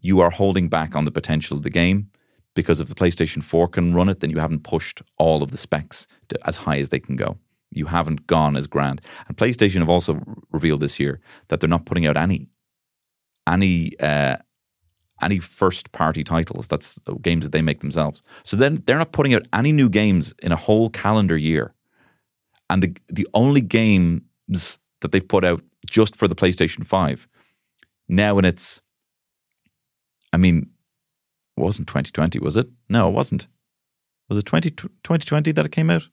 you 0.00 0.20
are 0.20 0.30
holding 0.30 0.68
back 0.68 0.94
on 0.94 1.04
the 1.04 1.10
potential 1.10 1.56
of 1.56 1.62
the 1.62 1.70
game 1.70 2.10
because 2.54 2.80
if 2.80 2.88
the 2.88 2.94
PlayStation 2.94 3.42
4 3.42 3.68
can 3.68 3.94
run 3.94 4.08
it, 4.08 4.20
then 4.20 4.30
you 4.30 4.38
haven't 4.38 4.64
pushed 4.64 5.02
all 5.16 5.42
of 5.42 5.50
the 5.50 5.56
specs 5.56 6.06
to, 6.28 6.38
as 6.46 6.56
high 6.56 6.78
as 6.78 6.88
they 6.88 7.00
can 7.00 7.16
go. 7.16 7.36
You 7.70 7.86
haven't 7.86 8.26
gone 8.26 8.56
as 8.56 8.66
grand. 8.66 9.00
And 9.26 9.36
PlayStation 9.36 9.78
have 9.78 9.90
also 9.90 10.20
revealed 10.50 10.80
this 10.80 10.98
year 10.98 11.20
that 11.48 11.60
they're 11.60 11.68
not 11.68 11.86
putting 11.86 12.06
out 12.06 12.16
any 12.16 12.48
any 13.46 13.98
uh, 14.00 14.36
any 15.22 15.38
first 15.38 15.92
party 15.92 16.24
titles. 16.24 16.68
That's 16.68 16.98
games 17.22 17.44
that 17.44 17.52
they 17.52 17.62
make 17.62 17.80
themselves. 17.80 18.22
So 18.42 18.56
then 18.56 18.82
they're 18.86 18.98
not 18.98 19.12
putting 19.12 19.34
out 19.34 19.46
any 19.52 19.72
new 19.72 19.88
games 19.88 20.34
in 20.42 20.52
a 20.52 20.56
whole 20.56 20.90
calendar 20.90 21.36
year. 21.36 21.74
And 22.70 22.82
the 22.82 22.96
the 23.08 23.26
only 23.34 23.60
games 23.60 24.78
that 25.00 25.12
they've 25.12 25.26
put 25.26 25.44
out 25.44 25.62
just 25.86 26.16
for 26.16 26.28
the 26.28 26.34
PlayStation 26.34 26.84
5 26.84 27.28
now 28.08 28.38
in 28.38 28.44
its 28.44 28.80
I 30.32 30.36
mean 30.36 30.70
it 31.56 31.60
wasn't 31.60 31.88
2020 31.88 32.38
was 32.38 32.56
it? 32.56 32.68
No, 32.88 33.08
it 33.08 33.12
wasn't. 33.12 33.48
Was 34.28 34.38
it 34.38 34.44
20, 34.44 34.70
2020 34.70 35.52
that 35.52 35.66
it 35.66 35.72
came 35.72 35.90
out? 35.90 36.08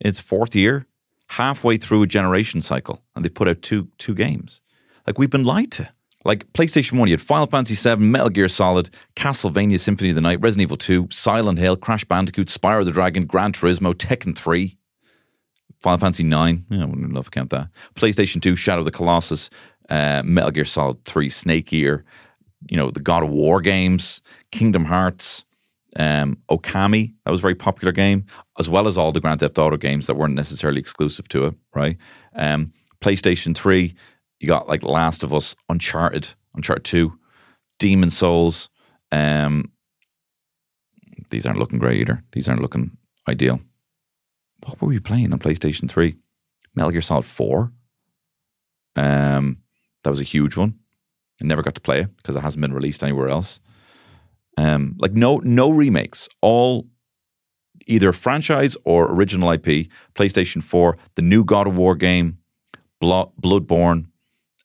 Its 0.00 0.18
fourth 0.18 0.54
year, 0.54 0.86
halfway 1.28 1.76
through 1.76 2.02
a 2.02 2.06
generation 2.06 2.60
cycle 2.62 3.02
and 3.14 3.24
they 3.24 3.28
put 3.28 3.48
out 3.48 3.62
two 3.62 3.88
two 3.98 4.14
games. 4.14 4.60
Like 5.06 5.18
we've 5.18 5.30
been 5.30 5.44
lied 5.44 5.72
to. 5.72 5.92
Like 6.24 6.50
PlayStation 6.52 6.98
1, 6.98 7.08
you 7.08 7.12
had 7.12 7.22
Final 7.22 7.46
Fantasy 7.46 7.74
7, 7.74 8.10
Metal 8.10 8.28
Gear 8.28 8.48
Solid, 8.48 8.90
Castlevania 9.16 9.78
Symphony 9.78 10.10
of 10.10 10.14
the 10.14 10.20
Night, 10.20 10.40
Resident 10.40 10.62
Evil 10.62 10.76
2, 10.76 11.08
Silent 11.10 11.58
Hill, 11.58 11.76
Crash 11.76 12.04
Bandicoot, 12.04 12.48
Spyro 12.48 12.84
the 12.84 12.92
Dragon, 12.92 13.26
Gran 13.26 13.52
Turismo, 13.52 13.92
Tekken 13.92 14.36
3, 14.36 14.76
Final 15.80 15.98
Fantasy 15.98 16.22
9. 16.22 16.66
Yeah, 16.70 16.82
I 16.82 16.84
wouldn't 16.84 17.12
love 17.12 17.24
to 17.24 17.30
count 17.30 17.50
that. 17.50 17.68
PlayStation 17.96 18.40
2, 18.40 18.54
Shadow 18.54 18.80
of 18.80 18.84
the 18.84 18.92
Colossus, 18.92 19.50
uh, 19.90 20.22
Metal 20.24 20.52
Gear 20.52 20.64
Solid 20.64 21.04
3, 21.04 21.28
Snake 21.28 21.72
Eater, 21.72 22.04
you 22.70 22.76
know, 22.76 22.90
the 22.90 23.00
God 23.00 23.24
of 23.24 23.30
War 23.30 23.60
games, 23.60 24.20
Kingdom 24.52 24.84
Hearts, 24.84 25.44
um, 25.96 26.38
Okami, 26.48 27.12
that 27.24 27.30
was 27.30 27.40
a 27.40 27.42
very 27.42 27.54
popular 27.54 27.92
game, 27.92 28.24
as 28.58 28.68
well 28.68 28.86
as 28.86 28.96
all 28.96 29.12
the 29.12 29.20
Grand 29.20 29.40
Theft 29.40 29.58
Auto 29.58 29.76
games 29.76 30.06
that 30.06 30.14
weren't 30.14 30.34
necessarily 30.34 30.80
exclusive 30.80 31.28
to 31.28 31.46
it, 31.46 31.54
right? 31.74 31.96
Um, 32.34 32.72
PlayStation 33.00 33.54
3, 33.54 33.94
you 34.42 34.48
got 34.48 34.68
like 34.68 34.82
Last 34.82 35.22
of 35.22 35.32
Us, 35.32 35.54
Uncharted, 35.68 36.30
Uncharted 36.54 36.84
2, 36.84 37.18
Demon's 37.78 38.16
Souls. 38.16 38.68
Um, 39.12 39.70
these 41.30 41.46
aren't 41.46 41.58
looking 41.58 41.78
great 41.78 42.00
either. 42.00 42.22
These 42.32 42.48
aren't 42.48 42.60
looking 42.60 42.96
ideal. 43.28 43.60
What 44.64 44.80
were 44.80 44.88
we 44.88 44.98
playing 44.98 45.32
on 45.32 45.38
PlayStation 45.38 45.88
3? 45.88 46.16
Metal 46.74 46.90
Gear 46.90 47.02
Solid 47.02 47.24
4. 47.24 47.72
Um, 48.96 49.58
that 50.02 50.10
was 50.10 50.20
a 50.20 50.24
huge 50.24 50.56
one. 50.56 50.78
I 51.40 51.46
never 51.46 51.62
got 51.62 51.74
to 51.76 51.80
play 51.80 52.00
it 52.00 52.16
because 52.16 52.36
it 52.36 52.42
hasn't 52.42 52.60
been 52.60 52.74
released 52.74 53.02
anywhere 53.02 53.28
else. 53.28 53.60
Um, 54.58 54.96
like 54.98 55.12
no 55.12 55.38
no 55.38 55.70
remakes, 55.70 56.28
all 56.42 56.86
either 57.86 58.12
franchise 58.12 58.76
or 58.84 59.10
original 59.10 59.50
IP. 59.50 59.88
PlayStation 60.14 60.62
4, 60.62 60.96
the 61.14 61.22
new 61.22 61.44
God 61.44 61.66
of 61.66 61.76
War 61.76 61.94
game, 61.94 62.38
Blood, 63.00 63.30
Bloodborne, 63.40 64.06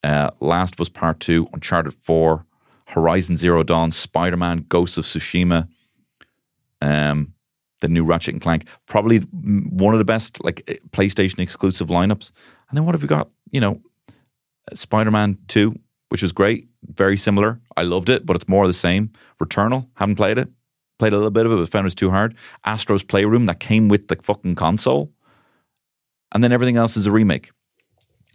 uh, 0.08 0.30
Last 0.40 0.76
of 0.76 0.80
Us 0.80 0.90
Part 0.90 1.20
2, 1.20 1.50
Uncharted 1.54 1.94
4, 1.94 2.46
Horizon 2.88 3.36
Zero 3.36 3.62
Dawn, 3.62 3.92
Spider 3.92 4.38
Man, 4.38 4.66
Ghosts 4.70 4.98
of 4.98 5.04
Tsushima, 5.04 5.68
um, 6.82 7.34
the 7.82 7.90
new 7.90 8.06
Ratchet 8.06 8.34
and 8.34 8.42
Clank. 8.42 8.66
Probably 8.88 9.20
one 9.20 9.94
of 9.94 10.00
the 10.00 10.06
best 10.06 10.42
like 10.46 10.64
eh, 10.70 10.76
PlayStation 10.92 11.40
exclusive 11.40 11.90
lineups. 11.90 12.32
And 12.70 12.78
then 12.78 12.86
what 12.86 12.96
have 12.96 13.02
we 13.02 13.08
got? 13.10 13.30
You 13.52 13.60
know, 13.60 13.82
Spider 14.74 15.12
Man 15.12 15.38
2, 15.50 15.78
which 16.08 16.22
was 16.22 16.32
great, 16.32 16.70
very 16.86 17.18
similar. 17.18 17.60
I 17.76 17.84
loved 17.84 18.10
it, 18.10 18.26
but 18.26 18.38
it's 18.38 18.48
more 18.48 18.64
of 18.64 18.70
the 18.70 18.74
same. 18.74 19.12
Returnal, 19.42 19.88
haven't 19.96 20.16
played 20.16 20.38
it. 20.38 20.48
Played 21.00 21.14
a 21.14 21.18
little 21.18 21.32
bit 21.32 21.46
of 21.46 21.52
it, 21.52 21.58
but 21.58 21.70
found 21.70 21.84
it 21.84 21.88
was 21.88 21.96
too 21.96 22.12
hard. 22.12 22.34
Astro's 22.64 23.04
Playroom 23.04 23.46
that 23.48 23.60
came 23.60 23.90
with 23.90 24.08
the 24.08 24.16
fucking 24.16 24.56
console. 24.56 25.12
And 26.32 26.42
then 26.42 26.54
everything 26.54 26.78
else 26.78 26.96
is 26.96 27.08
a 27.08 27.12
remake. 27.12 27.52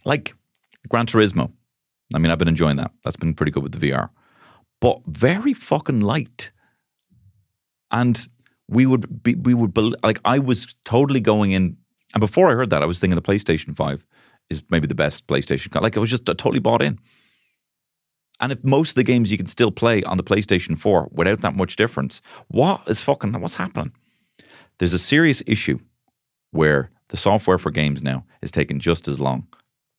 Like 0.05 0.35
Gran 0.89 1.07
Turismo. 1.07 1.51
I 2.14 2.18
mean, 2.18 2.31
I've 2.31 2.38
been 2.38 2.48
enjoying 2.48 2.77
that. 2.77 2.90
That's 3.05 3.16
been 3.16 3.35
pretty 3.35 3.53
good 3.53 3.62
with 3.62 3.79
the 3.79 3.90
VR. 3.90 4.11
But 4.81 5.01
very 5.07 5.55
fucking 5.55 6.01
light. 6.01 6.51
And 7.90 8.29
we 8.68 8.87
would 8.87 9.22
be, 9.22 9.35
we 9.35 9.55
would, 9.55 9.75
be, 9.75 9.94
like, 10.03 10.20
I 10.25 10.38
was 10.38 10.75
totally 10.85 11.20
going 11.20 11.53
in. 11.53 11.77
And 12.14 12.20
before 12.20 12.51
I 12.51 12.55
heard 12.55 12.70
that, 12.70 12.83
I 12.83 12.87
was 12.87 13.01
thinking 13.01 13.16
the 13.16 13.22
PlayStation 13.22 13.77
5 13.77 14.05
is 14.51 14.62
maybe 14.70 14.87
the 14.87 14.94
best 14.94 15.27
PlayStation. 15.27 15.81
Like, 15.81 15.96
I 15.96 16.01
was 16.01 16.11
just 16.11 16.29
uh, 16.29 16.35
totally 16.35 16.59
bought 16.59 16.83
in. 16.83 16.98
And 18.40 18.51
if 18.51 18.64
most 18.64 18.90
of 18.90 18.94
the 18.96 19.05
games 19.05 19.31
you 19.31 19.38
can 19.38 19.46
still 19.46 19.70
play 19.70 20.03
on 20.03 20.16
the 20.16 20.25
PlayStation 20.25 20.79
4 20.79 21.11
without 21.12 21.42
that 21.42 21.55
much 21.55 21.77
difference, 21.77 22.20
what 22.48 22.83
is 22.88 23.01
fucking, 23.01 23.40
what's 23.40 23.55
happening? 23.55 23.92
There's 24.79 24.94
a 24.94 24.98
serious 24.98 25.42
issue 25.46 25.79
where 26.51 26.90
the 27.11 27.16
software 27.16 27.59
for 27.59 27.70
games 27.70 28.03
now 28.03 28.25
is 28.42 28.51
taking 28.51 28.81
just 28.81 29.07
as 29.07 29.20
long 29.20 29.46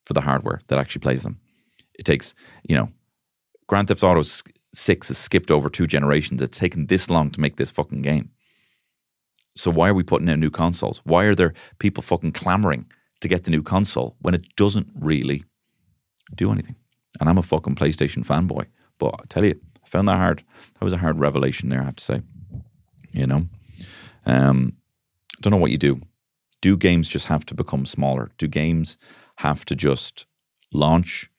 for 0.04 0.12
the 0.12 0.20
hardware 0.20 0.60
that 0.66 0.78
actually 0.78 1.00
plays 1.00 1.22
them. 1.22 1.40
It 1.98 2.04
takes, 2.04 2.34
you 2.68 2.76
know, 2.76 2.90
Grand 3.66 3.88
Theft 3.88 4.02
Auto 4.02 4.22
6 4.22 5.08
has 5.08 5.18
skipped 5.18 5.50
over 5.50 5.70
two 5.70 5.86
generations. 5.86 6.42
It's 6.42 6.58
taken 6.58 6.86
this 6.86 7.08
long 7.08 7.30
to 7.30 7.40
make 7.40 7.56
this 7.56 7.70
fucking 7.70 8.02
game. 8.02 8.30
So 9.56 9.70
why 9.70 9.88
are 9.88 9.94
we 9.94 10.02
putting 10.02 10.28
out 10.28 10.38
new 10.38 10.50
consoles? 10.50 11.00
Why 11.04 11.24
are 11.24 11.34
there 11.34 11.54
people 11.78 12.02
fucking 12.02 12.32
clamoring 12.32 12.86
to 13.20 13.28
get 13.28 13.44
the 13.44 13.50
new 13.50 13.62
console 13.62 14.16
when 14.20 14.34
it 14.34 14.56
doesn't 14.56 14.88
really 14.94 15.44
do 16.34 16.50
anything? 16.50 16.76
And 17.20 17.28
I'm 17.28 17.38
a 17.38 17.42
fucking 17.42 17.76
PlayStation 17.76 18.26
fanboy. 18.26 18.66
But 18.98 19.14
I 19.20 19.24
tell 19.28 19.44
you, 19.44 19.58
I 19.84 19.88
found 19.88 20.08
that 20.08 20.16
hard. 20.16 20.42
That 20.74 20.84
was 20.84 20.92
a 20.92 20.98
hard 20.98 21.18
revelation 21.18 21.68
there, 21.68 21.80
I 21.80 21.84
have 21.84 21.96
to 21.96 22.04
say. 22.04 22.22
You 23.12 23.26
know? 23.26 23.48
Um, 24.26 24.76
I 25.36 25.40
don't 25.40 25.52
know 25.52 25.58
what 25.58 25.70
you 25.70 25.78
do. 25.78 26.00
Do 26.60 26.76
games 26.76 27.08
just 27.08 27.26
have 27.26 27.46
to 27.46 27.54
become 27.54 27.86
smaller? 27.86 28.32
Do 28.38 28.48
games 28.48 28.98
have 29.36 29.64
to 29.66 29.76
just 29.76 30.26
launch 30.72 31.30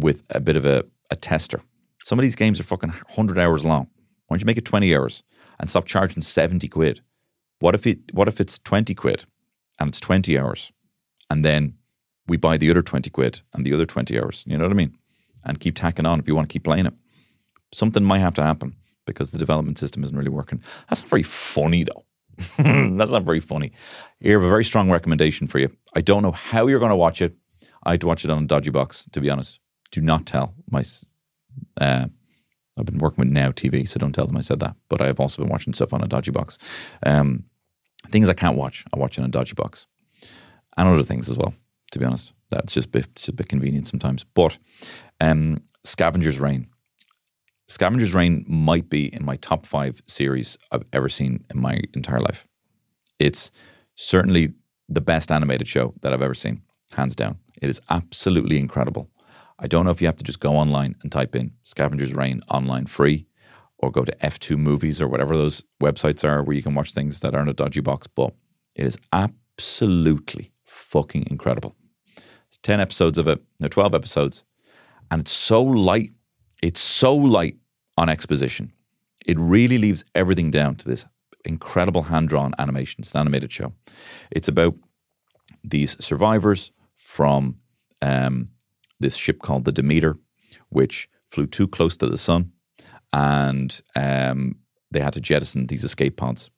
with 0.00 0.22
a 0.30 0.40
bit 0.40 0.56
of 0.56 0.64
a, 0.64 0.84
a 1.10 1.16
tester? 1.16 1.60
Some 2.02 2.18
of 2.18 2.22
these 2.22 2.36
games 2.36 2.58
are 2.58 2.64
fucking 2.64 2.90
100 2.90 3.38
hours 3.38 3.64
long. 3.64 3.88
Why 4.26 4.36
don't 4.36 4.40
you 4.40 4.46
make 4.46 4.58
it 4.58 4.64
20 4.64 4.94
hours 4.94 5.22
and 5.58 5.68
stop 5.68 5.86
charging 5.86 6.22
70 6.22 6.68
quid? 6.68 7.00
What 7.58 7.74
if 7.74 7.86
it 7.86 7.98
what 8.12 8.28
if 8.28 8.40
it's 8.40 8.58
20 8.58 8.94
quid 8.94 9.24
and 9.78 9.88
it's 9.88 10.00
20 10.00 10.38
hours 10.38 10.72
and 11.28 11.44
then 11.44 11.74
we 12.26 12.36
buy 12.36 12.56
the 12.56 12.70
other 12.70 12.82
20 12.82 13.10
quid 13.10 13.40
and 13.52 13.66
the 13.66 13.74
other 13.74 13.86
20 13.86 14.18
hours? 14.18 14.44
You 14.46 14.56
know 14.56 14.64
what 14.64 14.72
I 14.72 14.76
mean? 14.76 14.96
and 15.44 15.60
keep 15.60 15.76
tacking 15.76 16.06
on 16.06 16.18
if 16.18 16.28
you 16.28 16.34
want 16.34 16.48
to 16.48 16.52
keep 16.52 16.64
playing 16.64 16.86
it. 16.86 16.94
Something 17.72 18.04
might 18.04 18.18
have 18.18 18.34
to 18.34 18.42
happen 18.42 18.74
because 19.06 19.30
the 19.30 19.38
development 19.38 19.78
system 19.78 20.02
isn't 20.02 20.16
really 20.16 20.30
working. 20.30 20.62
That's 20.88 21.02
not 21.02 21.10
very 21.10 21.22
funny, 21.22 21.84
though. 21.84 22.04
That's 22.96 23.10
not 23.10 23.22
very 23.22 23.40
funny. 23.40 23.72
Here, 24.20 24.38
I 24.38 24.40
have 24.40 24.46
a 24.46 24.50
very 24.50 24.64
strong 24.64 24.90
recommendation 24.90 25.46
for 25.46 25.58
you. 25.58 25.70
I 25.94 26.00
don't 26.00 26.22
know 26.22 26.32
how 26.32 26.66
you're 26.66 26.78
going 26.78 26.90
to 26.90 26.96
watch 26.96 27.22
it. 27.22 27.34
I 27.84 27.92
had 27.92 28.00
to 28.02 28.06
watch 28.06 28.24
it 28.24 28.30
on 28.30 28.44
a 28.44 28.46
dodgy 28.46 28.70
box, 28.70 29.06
to 29.12 29.20
be 29.20 29.30
honest. 29.30 29.58
Do 29.90 30.00
not 30.00 30.26
tell 30.26 30.54
my. 30.70 30.84
Uh, 31.80 32.06
I've 32.76 32.86
been 32.86 32.98
working 32.98 33.18
with 33.18 33.28
Now 33.28 33.50
TV, 33.50 33.88
so 33.88 33.98
don't 33.98 34.12
tell 34.12 34.26
them 34.26 34.36
I 34.36 34.40
said 34.40 34.60
that. 34.60 34.76
But 34.88 35.00
I 35.00 35.06
have 35.06 35.20
also 35.20 35.42
been 35.42 35.50
watching 35.50 35.72
stuff 35.72 35.92
on 35.92 36.02
a 36.02 36.08
dodgy 36.08 36.30
box. 36.30 36.56
Um, 37.04 37.44
things 38.10 38.28
I 38.28 38.34
can't 38.34 38.56
watch, 38.56 38.84
I 38.94 38.98
watch 38.98 39.18
in 39.18 39.24
a 39.24 39.28
dodgy 39.28 39.54
box, 39.54 39.86
and 40.76 40.88
other 40.88 41.02
things 41.02 41.28
as 41.28 41.36
well. 41.36 41.54
To 41.92 41.98
be 41.98 42.04
honest, 42.04 42.32
that's 42.50 42.72
just 42.72 42.86
a 42.86 42.90
bit, 42.90 43.14
just 43.16 43.28
a 43.28 43.32
bit 43.32 43.48
convenient 43.48 43.88
sometimes. 43.88 44.24
But 44.24 44.56
um, 45.20 45.62
Scavenger's 45.84 46.40
Reign. 46.40 46.68
Scavenger's 47.68 48.14
Reign 48.14 48.44
might 48.48 48.88
be 48.88 49.14
in 49.14 49.24
my 49.24 49.36
top 49.36 49.66
five 49.66 50.02
series 50.06 50.56
I've 50.72 50.84
ever 50.92 51.08
seen 51.08 51.44
in 51.52 51.60
my 51.60 51.80
entire 51.94 52.20
life. 52.20 52.46
It's 53.18 53.50
certainly 53.94 54.54
the 54.88 55.00
best 55.00 55.30
animated 55.30 55.68
show 55.68 55.94
that 56.02 56.12
I've 56.12 56.22
ever 56.22 56.34
seen, 56.34 56.62
hands 56.92 57.14
down. 57.14 57.38
It 57.62 57.68
is 57.68 57.80
absolutely 57.90 58.58
incredible. 58.58 59.08
I 59.60 59.66
don't 59.66 59.84
know 59.84 59.90
if 59.90 60.00
you 60.00 60.06
have 60.06 60.16
to 60.16 60.24
just 60.24 60.40
go 60.40 60.52
online 60.52 60.96
and 61.02 61.12
type 61.12 61.36
in 61.36 61.52
Scavenger's 61.62 62.14
Reign 62.14 62.40
online 62.48 62.86
free 62.86 63.26
or 63.78 63.90
go 63.90 64.04
to 64.04 64.16
F2 64.22 64.56
Movies 64.56 65.00
or 65.00 65.08
whatever 65.08 65.36
those 65.36 65.62
websites 65.82 66.24
are 66.24 66.42
where 66.42 66.56
you 66.56 66.62
can 66.62 66.74
watch 66.74 66.92
things 66.92 67.20
that 67.20 67.34
aren't 67.34 67.50
a 67.50 67.54
dodgy 67.54 67.80
box, 67.80 68.06
but 68.06 68.34
it 68.74 68.86
is 68.86 68.98
absolutely 69.12 70.50
fucking 70.64 71.26
incredible. 71.30 71.76
It's 72.48 72.58
10 72.62 72.80
episodes 72.80 73.18
of 73.18 73.28
it, 73.28 73.42
no, 73.58 73.68
12 73.68 73.94
episodes 73.94 74.44
and 75.10 75.20
it's 75.20 75.32
so 75.32 75.62
light. 75.62 76.10
It's 76.62 76.80
so 76.80 77.14
light 77.14 77.56
on 77.96 78.08
exposition. 78.08 78.72
It 79.26 79.38
really 79.38 79.78
leaves 79.78 80.04
everything 80.14 80.50
down 80.50 80.76
to 80.76 80.88
this 80.88 81.04
incredible 81.44 82.02
hand 82.02 82.28
drawn 82.28 82.54
animation. 82.58 83.00
It's 83.00 83.12
an 83.12 83.20
animated 83.20 83.52
show. 83.52 83.72
It's 84.30 84.48
about 84.48 84.74
these 85.64 85.96
survivors 86.04 86.70
from 86.96 87.56
um, 88.02 88.48
this 89.00 89.16
ship 89.16 89.42
called 89.42 89.64
the 89.64 89.72
Demeter, 89.72 90.16
which 90.68 91.08
flew 91.30 91.46
too 91.46 91.66
close 91.66 91.96
to 91.96 92.06
the 92.06 92.18
sun, 92.18 92.52
and 93.12 93.80
um, 93.96 94.56
they 94.90 95.00
had 95.00 95.14
to 95.14 95.20
jettison 95.20 95.66
these 95.66 95.84
escape 95.84 96.16
pods. 96.16 96.50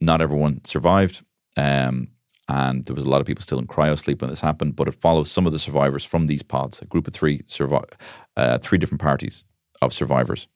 Not 0.00 0.20
everyone 0.20 0.64
survived. 0.64 1.24
Um, 1.56 2.08
and 2.48 2.84
there 2.86 2.94
was 2.94 3.04
a 3.04 3.08
lot 3.08 3.20
of 3.20 3.26
people 3.26 3.42
still 3.42 3.58
in 3.58 3.66
cryo 3.66 3.98
sleep 3.98 4.20
when 4.20 4.30
this 4.30 4.40
happened. 4.40 4.76
But 4.76 4.88
it 4.88 5.00
follows 5.00 5.30
some 5.30 5.46
of 5.46 5.52
the 5.52 5.58
survivors 5.58 6.04
from 6.04 6.26
these 6.26 6.42
pods, 6.42 6.80
a 6.82 6.86
group 6.86 7.06
of 7.06 7.14
three 7.14 7.38
survi- 7.42 7.92
uh, 8.36 8.58
three 8.58 8.78
different 8.78 9.00
parties 9.00 9.44
of 9.80 9.92
survivors, 9.92 10.48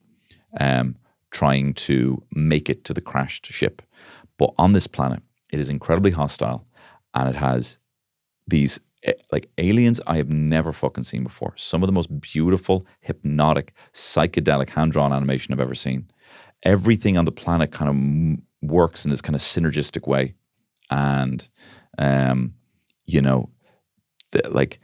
um, 0.61 0.97
trying 1.31 1.75
to 1.75 2.23
make 2.35 2.69
it 2.69 2.85
to 2.85 2.95
the 2.95 3.01
crashed 3.01 3.47
ship. 3.47 3.83
But 4.39 4.53
on 4.59 4.73
this 4.73 4.87
planet, 4.87 5.23
it 5.51 5.61
is 5.61 5.71
incredibly 5.71 6.11
hostile, 6.11 6.67
and 7.15 7.29
it 7.29 7.37
has 7.37 7.79
these 8.47 8.79
like 9.31 9.49
aliens 9.59 10.01
I 10.07 10.16
have 10.16 10.31
never 10.31 10.73
fucking 10.73 11.05
seen 11.05 11.23
before. 11.23 11.55
Some 11.57 11.83
of 11.83 11.87
the 11.87 11.92
most 11.92 12.21
beautiful, 12.21 12.87
hypnotic, 13.01 13.73
psychedelic 13.92 14.71
hand 14.71 14.92
drawn 14.92 15.12
animation 15.12 15.53
I've 15.53 15.61
ever 15.61 15.75
seen. 15.75 16.11
Everything 16.62 17.16
on 17.16 17.25
the 17.25 17.33
planet 17.33 17.71
kind 17.71 17.90
of 18.62 18.71
works 18.71 19.05
in 19.05 19.11
this 19.11 19.21
kind 19.21 19.37
of 19.37 19.42
synergistic 19.42 20.07
way 20.07 20.35
and 20.90 21.49
um, 21.99 22.55
you 23.05 23.21
know, 23.21 23.49
the, 24.33 24.42
like 24.51 24.81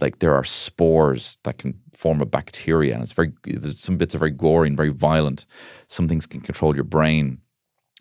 like 0.00 0.20
there 0.20 0.34
are 0.34 0.44
spores 0.44 1.38
that 1.42 1.58
can 1.58 1.78
form 1.96 2.20
a 2.20 2.26
bacteria, 2.26 2.94
and 2.94 3.02
it's 3.02 3.12
very 3.12 3.32
some 3.72 3.96
bits 3.96 4.14
are 4.14 4.18
very 4.18 4.30
gory 4.30 4.68
and 4.68 4.76
very 4.76 4.90
violent. 4.90 5.46
Some 5.88 6.08
things 6.08 6.26
can 6.26 6.40
control 6.40 6.74
your 6.74 6.84
brain. 6.84 7.38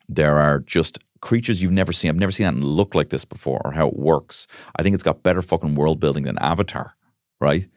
There 0.07 0.38
are 0.38 0.60
just 0.60 0.99
creatures 1.21 1.62
you've 1.62 1.71
never 1.71 1.93
seen. 1.93 2.10
I've 2.10 2.17
never 2.17 2.32
seen 2.32 2.45
that 2.45 2.56
look 2.56 2.95
like 2.95 3.10
this 3.10 3.25
before, 3.25 3.62
or 3.65 3.71
how 3.71 3.88
it 3.88 3.97
works. 3.97 4.47
I 4.75 4.84
think 4.84 4.93
it's 4.93 5.03
got 5.03 5.23
better 5.23 5.41
fucking 5.41 5.75
world 5.75 5.99
building 5.99 6.23
than 6.23 6.38
Avatar, 6.39 6.95
right? 7.39 7.67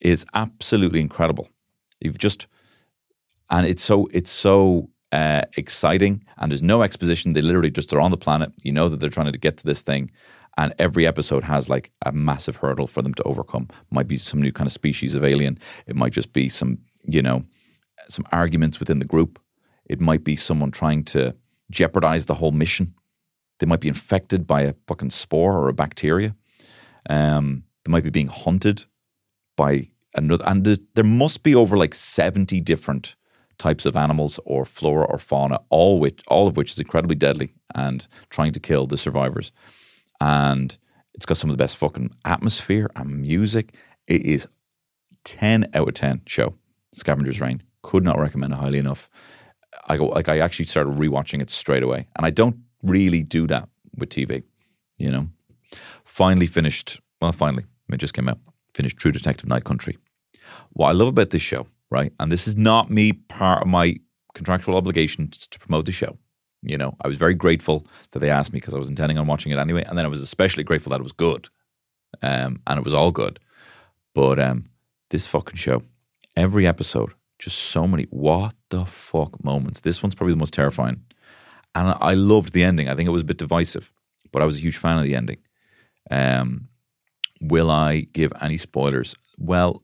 It's 0.00 0.24
absolutely 0.34 1.00
incredible. 1.00 1.48
You've 2.00 2.18
just 2.18 2.46
and 3.50 3.66
it's 3.66 3.82
so 3.82 4.08
it's 4.12 4.30
so 4.30 4.90
uh, 5.12 5.42
exciting 5.56 6.22
and 6.36 6.52
there's 6.52 6.62
no 6.62 6.82
exposition. 6.82 7.32
They 7.32 7.42
literally 7.42 7.70
just 7.70 7.92
are 7.92 8.00
on 8.00 8.10
the 8.10 8.16
planet. 8.16 8.52
You 8.62 8.72
know 8.72 8.88
that 8.88 9.00
they're 9.00 9.10
trying 9.10 9.32
to 9.32 9.38
get 9.38 9.56
to 9.58 9.66
this 9.66 9.82
thing, 9.82 10.10
and 10.56 10.74
every 10.78 11.06
episode 11.06 11.44
has 11.44 11.68
like 11.68 11.90
a 12.04 12.12
massive 12.12 12.56
hurdle 12.56 12.86
for 12.86 13.02
them 13.02 13.14
to 13.14 13.22
overcome. 13.24 13.68
Might 13.90 14.08
be 14.08 14.18
some 14.18 14.40
new 14.40 14.52
kind 14.52 14.66
of 14.66 14.72
species 14.72 15.14
of 15.14 15.24
alien. 15.24 15.58
It 15.86 15.96
might 15.96 16.12
just 16.12 16.32
be 16.32 16.48
some 16.48 16.78
you 17.04 17.22
know 17.22 17.44
some 18.08 18.24
arguments 18.32 18.78
within 18.78 18.98
the 18.98 19.04
group. 19.04 19.38
It 19.86 20.00
might 20.00 20.24
be 20.24 20.36
someone 20.36 20.70
trying 20.70 21.04
to 21.04 21.34
jeopardize 21.70 22.26
the 22.26 22.34
whole 22.34 22.52
mission. 22.52 22.94
They 23.58 23.66
might 23.66 23.80
be 23.80 23.88
infected 23.88 24.46
by 24.46 24.62
a 24.62 24.74
fucking 24.86 25.10
spore 25.10 25.58
or 25.58 25.68
a 25.68 25.74
bacteria. 25.74 26.34
Um, 27.10 27.64
they 27.84 27.90
might 27.90 28.04
be 28.04 28.10
being 28.10 28.28
hunted 28.28 28.84
by 29.56 29.88
another, 30.14 30.44
and 30.46 30.78
there 30.94 31.04
must 31.04 31.42
be 31.42 31.54
over 31.54 31.76
like 31.76 31.94
seventy 31.94 32.60
different 32.60 33.16
types 33.58 33.84
of 33.86 33.96
animals 33.96 34.38
or 34.44 34.64
flora 34.64 35.04
or 35.06 35.18
fauna, 35.18 35.58
all 35.68 35.98
which 35.98 36.20
all 36.28 36.46
of 36.46 36.56
which 36.56 36.70
is 36.70 36.78
incredibly 36.78 37.16
deadly 37.16 37.52
and 37.74 38.06
trying 38.30 38.52
to 38.52 38.60
kill 38.60 38.86
the 38.86 38.96
survivors. 38.96 39.50
And 40.20 40.76
it's 41.14 41.26
got 41.26 41.36
some 41.36 41.50
of 41.50 41.56
the 41.56 41.62
best 41.62 41.76
fucking 41.76 42.14
atmosphere 42.24 42.88
and 42.94 43.20
music. 43.20 43.74
It 44.06 44.22
is 44.22 44.46
ten 45.24 45.68
out 45.74 45.88
of 45.88 45.94
ten 45.94 46.22
show. 46.26 46.54
Scavenger's 46.94 47.40
Reign. 47.40 47.62
Could 47.82 48.04
not 48.04 48.18
recommend 48.18 48.52
it 48.52 48.56
highly 48.56 48.78
enough. 48.78 49.10
I 49.86 49.96
go 49.96 50.06
like 50.06 50.28
I 50.28 50.40
actually 50.40 50.66
started 50.66 50.94
rewatching 50.94 51.42
it 51.42 51.50
straight 51.50 51.82
away, 51.82 52.06
and 52.16 52.26
I 52.26 52.30
don't 52.30 52.56
really 52.82 53.22
do 53.22 53.46
that 53.46 53.68
with 53.96 54.10
TV. 54.10 54.42
You 54.98 55.10
know, 55.10 55.28
finally 56.04 56.46
finished. 56.46 57.00
Well, 57.20 57.32
finally, 57.32 57.64
it 57.92 57.98
just 57.98 58.14
came 58.14 58.28
out. 58.28 58.38
Finished 58.74 58.96
True 58.98 59.12
Detective 59.12 59.48
Night 59.48 59.64
Country. 59.64 59.98
What 60.72 60.88
I 60.88 60.92
love 60.92 61.08
about 61.08 61.30
this 61.30 61.42
show 61.42 61.66
right? 61.90 62.12
And 62.20 62.30
this 62.30 62.46
is 62.46 62.56
not 62.56 62.90
me 62.90 63.12
part 63.12 63.62
of 63.62 63.68
my 63.68 63.96
contractual 64.34 64.76
obligation 64.76 65.30
to 65.30 65.58
promote 65.58 65.86
the 65.86 65.92
show. 65.92 66.16
You 66.62 66.76
know, 66.76 66.96
I 67.02 67.08
was 67.08 67.16
very 67.16 67.34
grateful 67.34 67.86
that 68.10 68.18
they 68.18 68.30
asked 68.30 68.52
me 68.52 68.58
because 68.58 68.74
I 68.74 68.78
was 68.78 68.88
intending 68.88 69.18
on 69.18 69.26
watching 69.26 69.52
it 69.52 69.58
anyway, 69.58 69.84
and 69.86 69.96
then 69.96 70.04
I 70.04 70.08
was 70.08 70.22
especially 70.22 70.64
grateful 70.64 70.90
that 70.90 71.00
it 71.00 71.04
was 71.04 71.12
good, 71.12 71.48
um, 72.22 72.60
and 72.66 72.78
it 72.78 72.84
was 72.84 72.94
all 72.94 73.12
good. 73.12 73.38
But 74.14 74.40
um, 74.40 74.66
this 75.10 75.26
fucking 75.26 75.56
show, 75.56 75.82
every 76.36 76.66
episode, 76.66 77.12
just 77.38 77.58
so 77.58 77.86
many 77.86 78.04
what 78.10 78.54
the 78.70 78.84
fuck 78.84 79.42
moments. 79.44 79.82
This 79.82 80.02
one's 80.02 80.14
probably 80.14 80.34
the 80.34 80.38
most 80.38 80.54
terrifying, 80.54 81.02
and 81.74 81.94
I 82.00 82.14
loved 82.14 82.52
the 82.52 82.64
ending. 82.64 82.88
I 82.88 82.94
think 82.94 83.08
it 83.08 83.12
was 83.12 83.22
a 83.22 83.26
bit 83.26 83.38
divisive, 83.38 83.92
but 84.32 84.42
I 84.42 84.44
was 84.44 84.56
a 84.56 84.60
huge 84.60 84.76
fan 84.76 84.98
of 84.98 85.04
the 85.04 85.14
ending. 85.14 85.38
Um, 86.10 86.68
will 87.40 87.70
I 87.70 88.00
give 88.00 88.32
any 88.40 88.58
spoilers? 88.58 89.14
Well, 89.38 89.82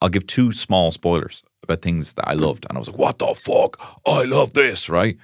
I'll 0.00 0.08
give 0.08 0.26
two 0.26 0.52
small 0.52 0.92
spoilers 0.92 1.42
about 1.62 1.82
things 1.82 2.14
that 2.14 2.28
I 2.28 2.34
loved. 2.34 2.66
And 2.68 2.76
I 2.76 2.78
was 2.78 2.88
like, 2.88 2.98
what 2.98 3.18
the 3.18 3.34
fuck? 3.34 3.80
I 4.06 4.24
love 4.24 4.52
this, 4.52 4.88
right? 4.88 5.16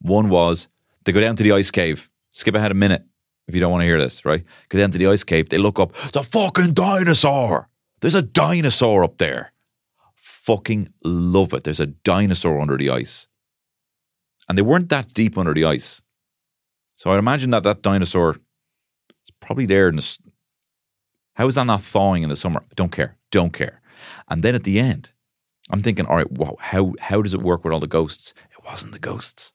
One 0.00 0.28
was 0.28 0.68
they 1.04 1.12
go 1.12 1.20
down 1.20 1.36
to 1.36 1.42
the 1.42 1.52
ice 1.52 1.70
cave. 1.70 2.08
Skip 2.30 2.54
ahead 2.54 2.70
a 2.70 2.74
minute 2.74 3.04
if 3.46 3.54
you 3.54 3.60
don't 3.60 3.70
want 3.70 3.82
to 3.82 3.86
hear 3.86 4.00
this, 4.00 4.24
right? 4.24 4.44
Go 4.68 4.78
down 4.78 4.92
to 4.92 4.98
the 4.98 5.06
ice 5.06 5.24
cave. 5.24 5.48
They 5.48 5.58
look 5.58 5.78
up, 5.78 5.92
the 6.12 6.22
fucking 6.22 6.72
dinosaur. 6.72 7.68
There's 8.00 8.14
a 8.14 8.22
dinosaur 8.22 9.04
up 9.04 9.18
there. 9.18 9.51
Fucking 10.42 10.92
love 11.04 11.54
it. 11.54 11.62
There's 11.62 11.78
a 11.78 11.86
dinosaur 11.86 12.60
under 12.60 12.76
the 12.76 12.90
ice. 12.90 13.28
And 14.48 14.58
they 14.58 14.62
weren't 14.62 14.88
that 14.88 15.14
deep 15.14 15.38
under 15.38 15.54
the 15.54 15.64
ice. 15.64 16.02
So 16.96 17.10
I'd 17.10 17.18
imagine 17.18 17.50
that 17.50 17.62
that 17.62 17.82
dinosaur 17.82 18.32
is 18.32 19.30
probably 19.40 19.66
there 19.66 19.88
in 19.88 19.96
the. 19.96 20.18
How 21.34 21.46
is 21.46 21.54
that 21.54 21.64
not 21.64 21.82
thawing 21.82 22.24
in 22.24 22.28
the 22.28 22.36
summer? 22.36 22.64
Don't 22.74 22.90
care. 22.90 23.16
Don't 23.30 23.52
care. 23.52 23.80
And 24.28 24.42
then 24.42 24.56
at 24.56 24.64
the 24.64 24.80
end, 24.80 25.12
I'm 25.70 25.82
thinking, 25.82 26.06
all 26.06 26.16
right, 26.16 26.30
wow, 26.30 26.56
how 26.58 26.94
how 26.98 27.22
does 27.22 27.34
it 27.34 27.42
work 27.42 27.62
with 27.62 27.72
all 27.72 27.80
the 27.80 27.86
ghosts? 27.86 28.34
It 28.50 28.64
wasn't 28.64 28.92
the 28.92 28.98
ghosts. 28.98 29.52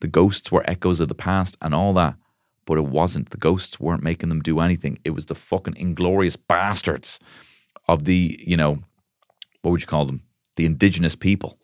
The 0.00 0.08
ghosts 0.08 0.50
were 0.50 0.68
echoes 0.68 1.00
of 1.00 1.08
the 1.08 1.14
past 1.14 1.58
and 1.60 1.74
all 1.74 1.92
that, 1.92 2.16
but 2.64 2.78
it 2.78 2.86
wasn't. 2.86 3.30
The 3.30 3.36
ghosts 3.36 3.78
weren't 3.78 4.02
making 4.02 4.30
them 4.30 4.40
do 4.40 4.60
anything. 4.60 4.98
It 5.04 5.10
was 5.10 5.26
the 5.26 5.34
fucking 5.34 5.76
inglorious 5.76 6.36
bastards 6.36 7.20
of 7.86 8.04
the, 8.04 8.40
you 8.44 8.56
know, 8.56 8.82
what 9.62 9.70
would 9.70 9.80
you 9.80 9.86
call 9.86 10.04
them? 10.04 10.22
The 10.56 10.66
indigenous 10.66 11.16
people 11.16 11.58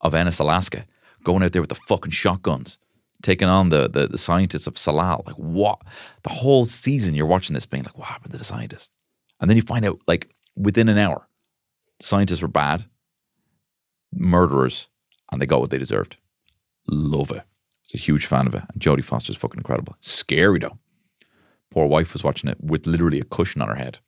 of 0.00 0.14
Ennis, 0.14 0.38
Alaska, 0.38 0.84
going 1.22 1.42
out 1.42 1.52
there 1.52 1.62
with 1.62 1.68
the 1.68 1.74
fucking 1.76 2.10
shotguns, 2.10 2.78
taking 3.22 3.48
on 3.48 3.68
the 3.68 3.88
the, 3.88 4.08
the 4.08 4.18
scientists 4.18 4.66
of 4.66 4.74
Tsalal. 4.74 5.26
Like 5.26 5.36
what? 5.36 5.80
The 6.22 6.30
whole 6.30 6.66
season 6.66 7.14
you're 7.14 7.26
watching 7.26 7.54
this 7.54 7.66
being 7.66 7.84
like, 7.84 7.96
what 7.96 8.08
happened 8.08 8.32
to 8.32 8.38
the 8.38 8.44
scientists? 8.44 8.90
And 9.40 9.48
then 9.48 9.56
you 9.56 9.62
find 9.62 9.84
out 9.84 10.00
like 10.06 10.34
within 10.56 10.88
an 10.88 10.98
hour, 10.98 11.28
scientists 12.00 12.42
were 12.42 12.48
bad, 12.48 12.84
murderers, 14.12 14.88
and 15.30 15.40
they 15.40 15.46
got 15.46 15.60
what 15.60 15.70
they 15.70 15.78
deserved. 15.78 16.16
Love 16.88 17.30
it. 17.30 17.38
I 17.38 17.84
was 17.84 17.94
a 17.94 17.98
huge 17.98 18.26
fan 18.26 18.46
of 18.46 18.54
it. 18.54 18.62
And 18.72 18.82
Jodie 18.82 19.04
Foster's 19.04 19.36
fucking 19.36 19.58
incredible. 19.58 19.96
Scary 20.00 20.58
though. 20.58 20.78
Poor 21.70 21.86
wife 21.86 22.12
was 22.12 22.24
watching 22.24 22.50
it 22.50 22.58
with 22.60 22.86
literally 22.86 23.20
a 23.20 23.24
cushion 23.24 23.62
on 23.62 23.68
her 23.68 23.76
head, 23.76 23.98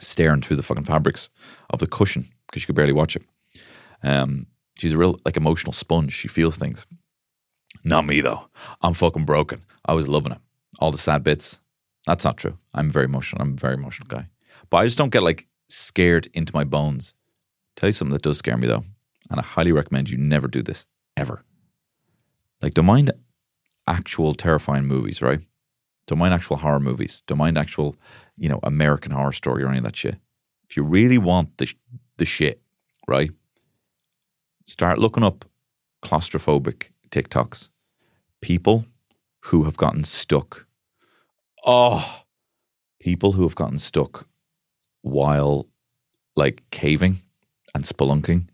staring 0.00 0.42
through 0.42 0.56
the 0.56 0.62
fucking 0.62 0.84
fabrics 0.84 1.30
of 1.70 1.78
the 1.78 1.86
cushion 1.86 2.28
because 2.46 2.62
she 2.62 2.66
could 2.66 2.74
barely 2.74 2.92
watch 2.92 3.16
it. 3.16 3.22
Um, 4.02 4.46
she's 4.78 4.92
a 4.92 4.98
real 4.98 5.18
like 5.24 5.36
emotional 5.36 5.72
sponge. 5.72 6.12
She 6.12 6.28
feels 6.28 6.56
things. 6.56 6.86
Not 7.82 8.06
me 8.06 8.20
though. 8.20 8.48
I'm 8.82 8.94
fucking 8.94 9.24
broken. 9.24 9.64
I 9.84 9.94
was 9.94 10.08
loving 10.08 10.32
it. 10.32 10.38
All 10.78 10.90
the 10.90 10.98
sad 10.98 11.22
bits. 11.22 11.58
That's 12.06 12.24
not 12.24 12.36
true. 12.36 12.58
I'm 12.72 12.90
very 12.90 13.06
emotional. 13.06 13.42
I'm 13.42 13.54
a 13.54 13.60
very 13.60 13.74
emotional 13.74 14.08
guy. 14.08 14.28
But 14.70 14.78
I 14.78 14.84
just 14.84 14.98
don't 14.98 15.12
get 15.12 15.22
like 15.22 15.46
scared 15.68 16.28
into 16.34 16.54
my 16.54 16.64
bones. 16.64 17.14
Tell 17.76 17.88
you 17.88 17.92
something 17.92 18.12
that 18.12 18.22
does 18.22 18.38
scare 18.38 18.56
me 18.56 18.66
though, 18.66 18.84
and 19.30 19.40
I 19.40 19.42
highly 19.42 19.72
recommend 19.72 20.10
you 20.10 20.18
never 20.18 20.48
do 20.48 20.62
this 20.62 20.86
ever. 21.16 21.44
Like, 22.62 22.74
don't 22.74 22.86
mind 22.86 23.12
actual 23.86 24.34
terrifying 24.34 24.84
movies, 24.84 25.20
right? 25.20 25.40
Don't 26.06 26.18
mind 26.18 26.34
actual 26.34 26.56
horror 26.56 26.80
movies. 26.80 27.22
Don't 27.26 27.38
mind 27.38 27.58
actual, 27.58 27.96
you 28.36 28.48
know, 28.48 28.60
American 28.62 29.12
horror 29.12 29.32
story 29.32 29.62
or 29.62 29.68
any 29.68 29.78
of 29.78 29.84
that 29.84 29.96
shit. 29.96 30.16
If 30.68 30.76
you 30.76 30.82
really 30.82 31.18
want 31.18 31.56
the 31.58 31.72
the 32.16 32.24
shit, 32.24 32.60
right? 33.06 33.30
Start 34.66 34.98
looking 34.98 35.22
up 35.22 35.44
claustrophobic 36.04 36.84
TikToks. 37.10 37.68
People 38.40 38.86
who 39.40 39.64
have 39.64 39.76
gotten 39.76 40.04
stuck. 40.04 40.66
Oh, 41.66 42.22
people 43.00 43.32
who 43.32 43.42
have 43.42 43.54
gotten 43.54 43.78
stuck 43.78 44.26
while 45.02 45.66
like 46.36 46.62
caving 46.70 47.20
and 47.74 47.84
spelunking. 47.84 48.48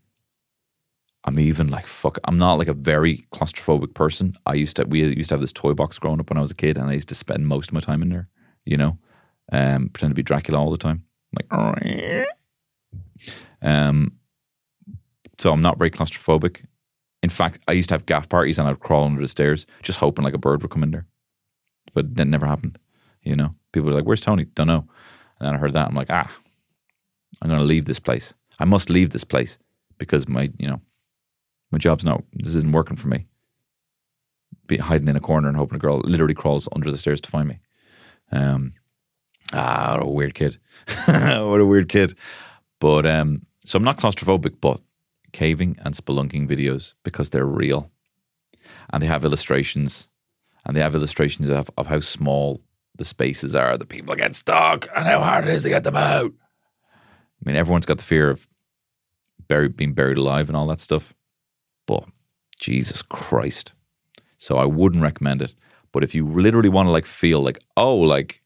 I'm 1.25 1.39
even 1.39 1.69
like 1.69 1.87
fuck. 1.87 2.19
I'm 2.25 2.39
not 2.39 2.55
like 2.55 2.69
a 2.69 2.75
very 2.75 3.25
claustrophobic 3.33 3.95
person. 3.95 4.35
I 4.47 4.55
used 4.55 4.77
to 4.77 4.85
we 4.85 5.03
used 5.03 5.29
to 5.29 5.35
have 5.35 5.41
this 5.41 5.53
toy 5.53 5.75
box 5.75 5.99
growing 5.99 6.19
up 6.19 6.31
when 6.31 6.39
I 6.39 6.41
was 6.41 6.51
a 6.51 6.57
kid, 6.57 6.79
and 6.79 6.89
I 6.89 6.95
used 6.95 7.09
to 7.11 7.15
spend 7.15 7.47
most 7.47 7.69
of 7.69 7.75
my 7.75 7.81
time 7.81 8.03
in 8.03 8.09
there. 8.09 8.29
You 8.65 8.77
know, 8.77 8.99
um, 9.53 9.89
pretend 9.91 10.13
to 10.13 10.15
be 10.15 10.23
Dracula 10.23 10.59
all 10.59 10.71
the 10.71 10.79
time. 10.79 11.05
Like, 11.37 12.27
um, 13.63 14.13
so 15.39 15.53
I'm 15.53 15.63
not 15.63 15.79
very 15.79 15.91
claustrophobic. 15.91 16.65
In 17.23 17.31
fact, 17.31 17.63
I 17.69 17.73
used 17.73 17.89
to 17.91 17.95
have 17.95 18.07
gaff 18.07 18.29
parties 18.29 18.59
and 18.59 18.69
I'd 18.69 18.81
crawl 18.81 19.05
under 19.05 19.21
the 19.21 19.29
stairs, 19.29 19.67
just 19.83 19.99
hoping 19.99 20.25
like 20.25 20.35
a 20.35 20.39
bird 20.39 20.63
would 20.63 20.71
come 20.71 20.83
in 20.83 20.91
there, 20.91 21.07
but 21.95 22.15
that 22.17 22.27
never 22.27 22.47
happened. 22.47 22.79
You 23.23 23.37
know, 23.37 23.55
people 23.73 23.91
were 23.91 23.95
like, 23.95 24.05
"Where's 24.05 24.23
Tony?" 24.23 24.45
Don't 24.45 24.67
know. 24.67 24.87
And 25.41 25.49
then 25.49 25.55
I 25.55 25.59
heard 25.59 25.73
that. 25.73 25.89
I'm 25.89 25.95
like, 25.95 26.11
ah, 26.11 26.31
I'm 27.41 27.49
going 27.49 27.61
to 27.61 27.67
leave 27.67 27.87
this 27.87 27.99
place. 27.99 28.35
I 28.59 28.67
must 28.67 28.91
leave 28.91 29.11
this 29.11 29.25
place 29.25 29.59
because 29.99 30.29
my, 30.29 30.51
you 30.59 30.69
know, 30.69 30.81
my 31.71 31.79
job's 31.79 32.05
not, 32.05 32.23
this 32.35 32.55
isn't 32.55 32.73
working 32.73 32.97
for 32.97 33.09
me. 33.09 33.27
Be 34.67 34.77
hiding 34.77 35.09
in 35.09 35.17
a 35.17 35.21
corner 35.21 35.49
and 35.49 35.57
hoping 35.57 35.77
a 35.77 35.81
girl 35.81 35.99
literally 36.01 36.35
crawls 36.35 36.69
under 36.73 36.91
the 36.91 36.99
stairs 36.99 37.21
to 37.23 37.31
find 37.31 37.49
me. 37.49 37.59
Um, 38.31 38.75
ah, 39.53 39.95
what 39.95 40.07
a 40.07 40.11
weird 40.11 40.35
kid. 40.35 40.59
what 41.07 41.61
a 41.61 41.67
weird 41.67 41.89
kid. 41.89 42.17
But, 42.81 43.07
um, 43.07 43.47
so 43.71 43.77
I'm 43.77 43.85
not 43.85 43.99
claustrophobic, 43.99 44.57
but 44.61 44.81
caving 45.31 45.77
and 45.85 45.95
spelunking 45.95 46.49
videos 46.49 46.95
because 47.05 47.31
they're 47.31 47.47
real. 47.47 47.89
And 48.93 49.01
they 49.01 49.07
have 49.07 49.25
illustrations 49.25 50.09
and 50.67 50.77
they 50.77 50.81
have 50.81 50.97
illustrations 50.97 51.49
of, 51.49 51.71
of 51.79 51.87
how 51.87 52.01
small 52.01 52.61
the 52.97 53.05
spaces 53.05 53.55
are 53.55 53.79
the 53.79 53.87
people 53.87 54.17
get 54.17 54.35
stuck 54.35 54.89
and 54.97 55.07
how 55.07 55.21
hard 55.21 55.47
it 55.47 55.55
is 55.55 55.63
to 55.63 55.69
get 55.69 55.85
them 55.85 55.97
out. 55.97 56.33
I 56.33 57.43
mean, 57.45 57.55
everyone's 57.55 57.87
got 57.87 57.99
the 57.99 58.05
fear 58.05 58.29
of 58.29 58.49
buried, 59.47 59.77
being 59.77 59.93
buried 59.93 60.19
alive 60.19 60.49
and 60.49 60.57
all 60.57 60.67
that 60.67 60.81
stuff. 60.81 61.15
But 61.87 62.07
Jesus 62.59 63.03
Christ. 63.03 63.73
So 64.37 64.59
I 64.59 64.65
wouldn't 64.65 65.05
recommend 65.05 65.43
it. 65.43 65.55
But 65.93 66.03
if 66.03 66.13
you 66.13 66.27
literally 66.27 66.71
want 66.71 66.89
to 66.89 66.91
like 66.91 67.07
feel 67.07 67.41
like, 67.41 67.61
oh, 67.77 67.95
like 67.95 68.43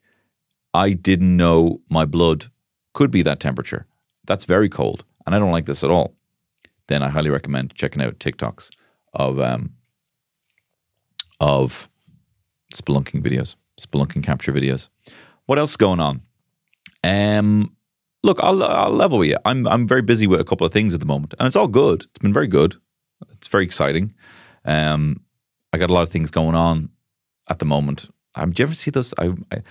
I 0.75 0.93
didn't 0.93 1.35
know 1.35 1.81
my 1.89 2.05
blood 2.05 2.51
could 2.93 3.11
be 3.11 3.23
that 3.23 3.41
temperature. 3.41 3.87
That's 4.27 4.45
very 4.45 4.69
cold. 4.69 5.05
And 5.27 5.35
I 5.35 5.39
don't 5.39 5.53
like 5.53 5.67
this 5.67 5.85
at 5.85 5.91
all. 5.91 6.15
Then 6.87 7.03
I 7.03 7.09
highly 7.09 7.31
recommend 7.31 7.75
checking 7.75 8.03
out 8.03 8.19
TikToks 8.19 8.71
of 9.15 9.41
um 9.41 9.75
of 11.41 11.89
spelunking 12.73 13.23
videos 13.23 13.57
spelunking 13.81 14.23
capture 14.23 14.53
videos. 14.53 14.89
What 15.47 15.59
else 15.59 15.71
is 15.71 15.77
going 15.77 16.01
on? 16.01 16.23
Um, 17.03 17.77
look, 18.23 18.39
I'll, 18.43 18.63
I'll 18.63 18.91
level 18.91 19.19
with 19.19 19.31
you. 19.31 19.37
I'm 19.45 19.67
I'm 19.67 19.87
very 19.87 20.03
busy 20.03 20.27
with 20.27 20.41
a 20.41 20.45
couple 20.45 20.67
of 20.67 20.73
things 20.73 20.95
at 20.95 21.01
the 21.01 21.07
moment, 21.07 21.35
and 21.39 21.47
it's 21.47 21.57
all 21.57 21.69
good. 21.69 22.03
It's 22.03 22.19
been 22.21 22.33
very 22.33 22.47
good. 22.47 22.77
It's 23.33 23.49
very 23.49 23.65
exciting. 23.65 24.13
Um, 24.65 25.21
I 25.73 25.79
got 25.79 25.91
a 25.91 25.93
lot 25.93 26.03
of 26.03 26.11
things 26.11 26.31
going 26.31 26.55
on 26.55 26.91
at 27.49 27.59
the 27.59 27.65
moment. 27.65 28.09
Um, 28.35 28.53
do 28.53 28.63
you 28.63 28.67
ever 28.67 28.75
see 28.75 28.91
those? 28.91 29.13
I, 29.19 29.33
I 29.53 29.63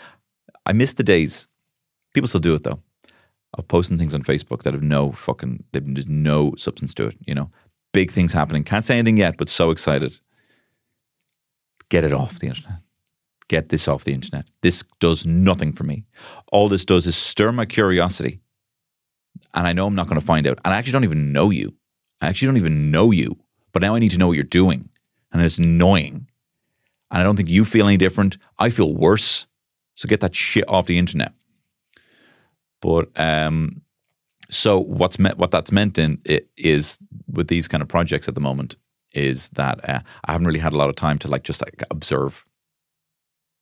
I 0.66 0.74
miss 0.74 0.94
the 0.94 1.04
days. 1.04 1.48
People 2.14 2.28
still 2.28 2.42
do 2.42 2.54
it 2.54 2.64
though. 2.64 2.80
Of 3.56 3.68
posting 3.68 4.00
things 4.00 4.16
on 4.16 4.24
Facebook 4.24 4.64
that 4.64 4.74
have 4.74 4.82
no 4.82 5.12
fucking, 5.12 5.64
there's 5.74 6.08
no 6.08 6.56
substance 6.58 6.94
to 6.96 7.06
it. 7.06 7.18
You 7.28 7.36
know, 7.36 7.52
big 7.92 8.12
things 8.12 8.34
happening. 8.34 8.64
Can't 8.64 8.84
say 8.84 8.98
anything 8.98 9.18
yet, 9.18 9.38
but 9.38 9.48
so 9.48 9.70
excited. 9.70 10.20
Get 11.90 12.04
it 12.04 12.14
off 12.14 12.40
the 12.40 12.48
internet. 12.48 12.80
Get 13.50 13.70
this 13.70 13.88
off 13.88 14.06
the 14.06 14.14
internet. 14.14 14.46
This 14.62 14.84
does 15.00 15.28
nothing 15.28 15.72
for 15.74 15.84
me. 15.84 16.06
All 16.52 16.68
this 16.68 16.84
does 16.84 17.06
is 17.06 17.16
stir 17.16 17.52
my 17.52 17.66
curiosity. 17.66 18.40
And 19.54 19.68
I 19.68 19.74
know 19.74 19.86
I'm 19.86 19.94
not 19.94 20.08
going 20.08 20.20
to 20.20 20.26
find 20.26 20.48
out. 20.48 20.60
And 20.66 20.74
I 20.74 20.78
actually 20.78 20.94
don't 20.94 21.04
even 21.04 21.32
know 21.32 21.52
you. 21.52 21.76
I 22.22 22.30
actually 22.30 22.48
don't 22.48 22.58
even 22.58 22.90
know 22.90 23.12
you. 23.12 23.38
But 23.72 23.84
now 23.84 23.94
I 23.94 24.00
need 24.00 24.12
to 24.12 24.18
know 24.18 24.28
what 24.28 24.34
you're 24.34 24.44
doing. 24.44 24.90
And 25.32 25.44
it's 25.44 25.60
annoying. 25.60 26.28
And 27.12 27.22
I 27.22 27.24
don't 27.24 27.36
think 27.36 27.50
you 27.50 27.66
feel 27.66 27.88
any 27.88 27.98
different. 27.98 28.38
I 28.58 28.72
feel 28.72 28.96
worse. 28.96 29.46
So 29.94 30.08
get 30.08 30.22
that 30.22 30.34
shit 30.34 30.68
off 30.68 30.88
the 30.88 30.98
internet. 30.98 31.34
But 32.84 33.18
um, 33.18 33.82
so 34.52 34.78
what's 34.78 35.18
meant, 35.18 35.38
what 35.38 35.52
that's 35.52 35.72
meant 35.72 35.98
in 35.98 36.20
it 36.26 36.50
is 36.58 37.00
with 37.32 37.48
these 37.48 37.70
kind 37.70 37.82
of 37.82 37.88
projects 37.88 38.28
at 38.28 38.36
the 38.36 38.42
moment 38.42 38.76
is 39.14 39.48
that 39.50 39.90
uh, 39.90 40.02
I 40.26 40.32
haven't 40.34 40.48
really 40.48 40.60
had 40.60 40.74
a 40.74 40.78
lot 40.78 40.90
of 40.90 40.98
time 40.98 41.18
to 41.20 41.30
like 41.30 41.44
just 41.44 41.62
like 41.62 41.82
observe. 41.90 42.46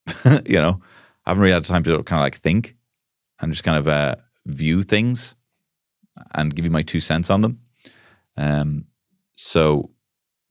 you 0.44 0.58
know, 0.58 0.80
I 1.24 1.30
haven't 1.30 1.40
really 1.40 1.52
had 1.54 1.64
time 1.64 1.84
to 1.84 2.02
kind 2.02 2.18
of 2.18 2.24
like 2.24 2.40
think 2.40 2.74
and 3.40 3.52
just 3.52 3.62
kind 3.62 3.78
of 3.78 3.86
uh, 3.86 4.16
view 4.46 4.82
things 4.82 5.36
and 6.34 6.52
give 6.52 6.64
you 6.64 6.72
my 6.72 6.82
two 6.82 6.98
cents 6.98 7.30
on 7.30 7.42
them. 7.42 7.60
Um, 8.36 8.86
so, 9.36 9.90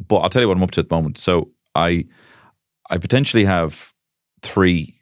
but 0.07 0.19
I'll 0.19 0.29
tell 0.29 0.41
you 0.41 0.47
what 0.47 0.55
I'm 0.55 0.63
up 0.63 0.71
to 0.71 0.79
at 0.79 0.87
the 0.87 0.95
moment. 0.95 1.17
So 1.17 1.49
I, 1.75 2.05
I 2.89 2.99
potentially 2.99 3.43
have 3.43 3.91
three. 4.41 4.97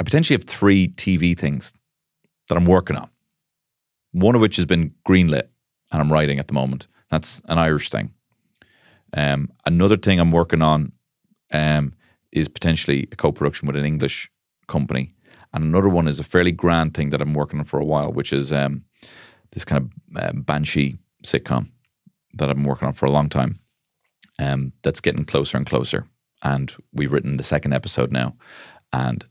I 0.00 0.04
potentially 0.04 0.34
have 0.34 0.44
three 0.44 0.88
TV 0.88 1.38
things 1.38 1.74
that 2.48 2.56
I'm 2.56 2.66
working 2.66 2.96
on. 2.96 3.08
One 4.12 4.34
of 4.34 4.40
which 4.40 4.56
has 4.56 4.64
been 4.64 4.94
greenlit 5.06 5.48
and 5.92 6.00
I'm 6.00 6.12
writing 6.12 6.38
at 6.38 6.48
the 6.48 6.54
moment. 6.54 6.86
That's 7.10 7.40
an 7.46 7.58
Irish 7.58 7.90
thing. 7.90 8.12
Um, 9.16 9.50
another 9.64 9.96
thing 9.96 10.18
I'm 10.18 10.32
working 10.32 10.62
on 10.62 10.92
um, 11.52 11.94
is 12.32 12.48
potentially 12.48 13.08
a 13.12 13.16
co-production 13.16 13.66
with 13.66 13.76
an 13.76 13.84
English 13.84 14.30
company, 14.68 15.14
and 15.52 15.64
another 15.64 15.88
one 15.88 16.08
is 16.08 16.18
a 16.18 16.24
fairly 16.24 16.52
grand 16.52 16.94
thing 16.94 17.10
that 17.10 17.22
I'm 17.22 17.34
working 17.34 17.60
on 17.60 17.64
for 17.64 17.78
a 17.78 17.84
while, 17.84 18.12
which 18.12 18.32
is 18.32 18.52
um, 18.52 18.84
this 19.52 19.64
kind 19.64 19.90
of 20.14 20.22
um, 20.22 20.42
banshee 20.42 20.98
sitcom 21.24 21.70
that 22.34 22.50
I've 22.50 22.56
been 22.56 22.64
working 22.64 22.88
on 22.88 22.94
for 22.94 23.06
a 23.06 23.10
long 23.10 23.28
time. 23.28 23.60
Um, 24.38 24.72
that's 24.82 25.00
getting 25.00 25.24
closer 25.24 25.56
and 25.56 25.66
closer, 25.66 26.06
and 26.42 26.74
we've 26.92 27.12
written 27.12 27.36
the 27.36 27.44
second 27.44 27.72
episode 27.72 28.12
now, 28.12 28.34
and 28.92 29.24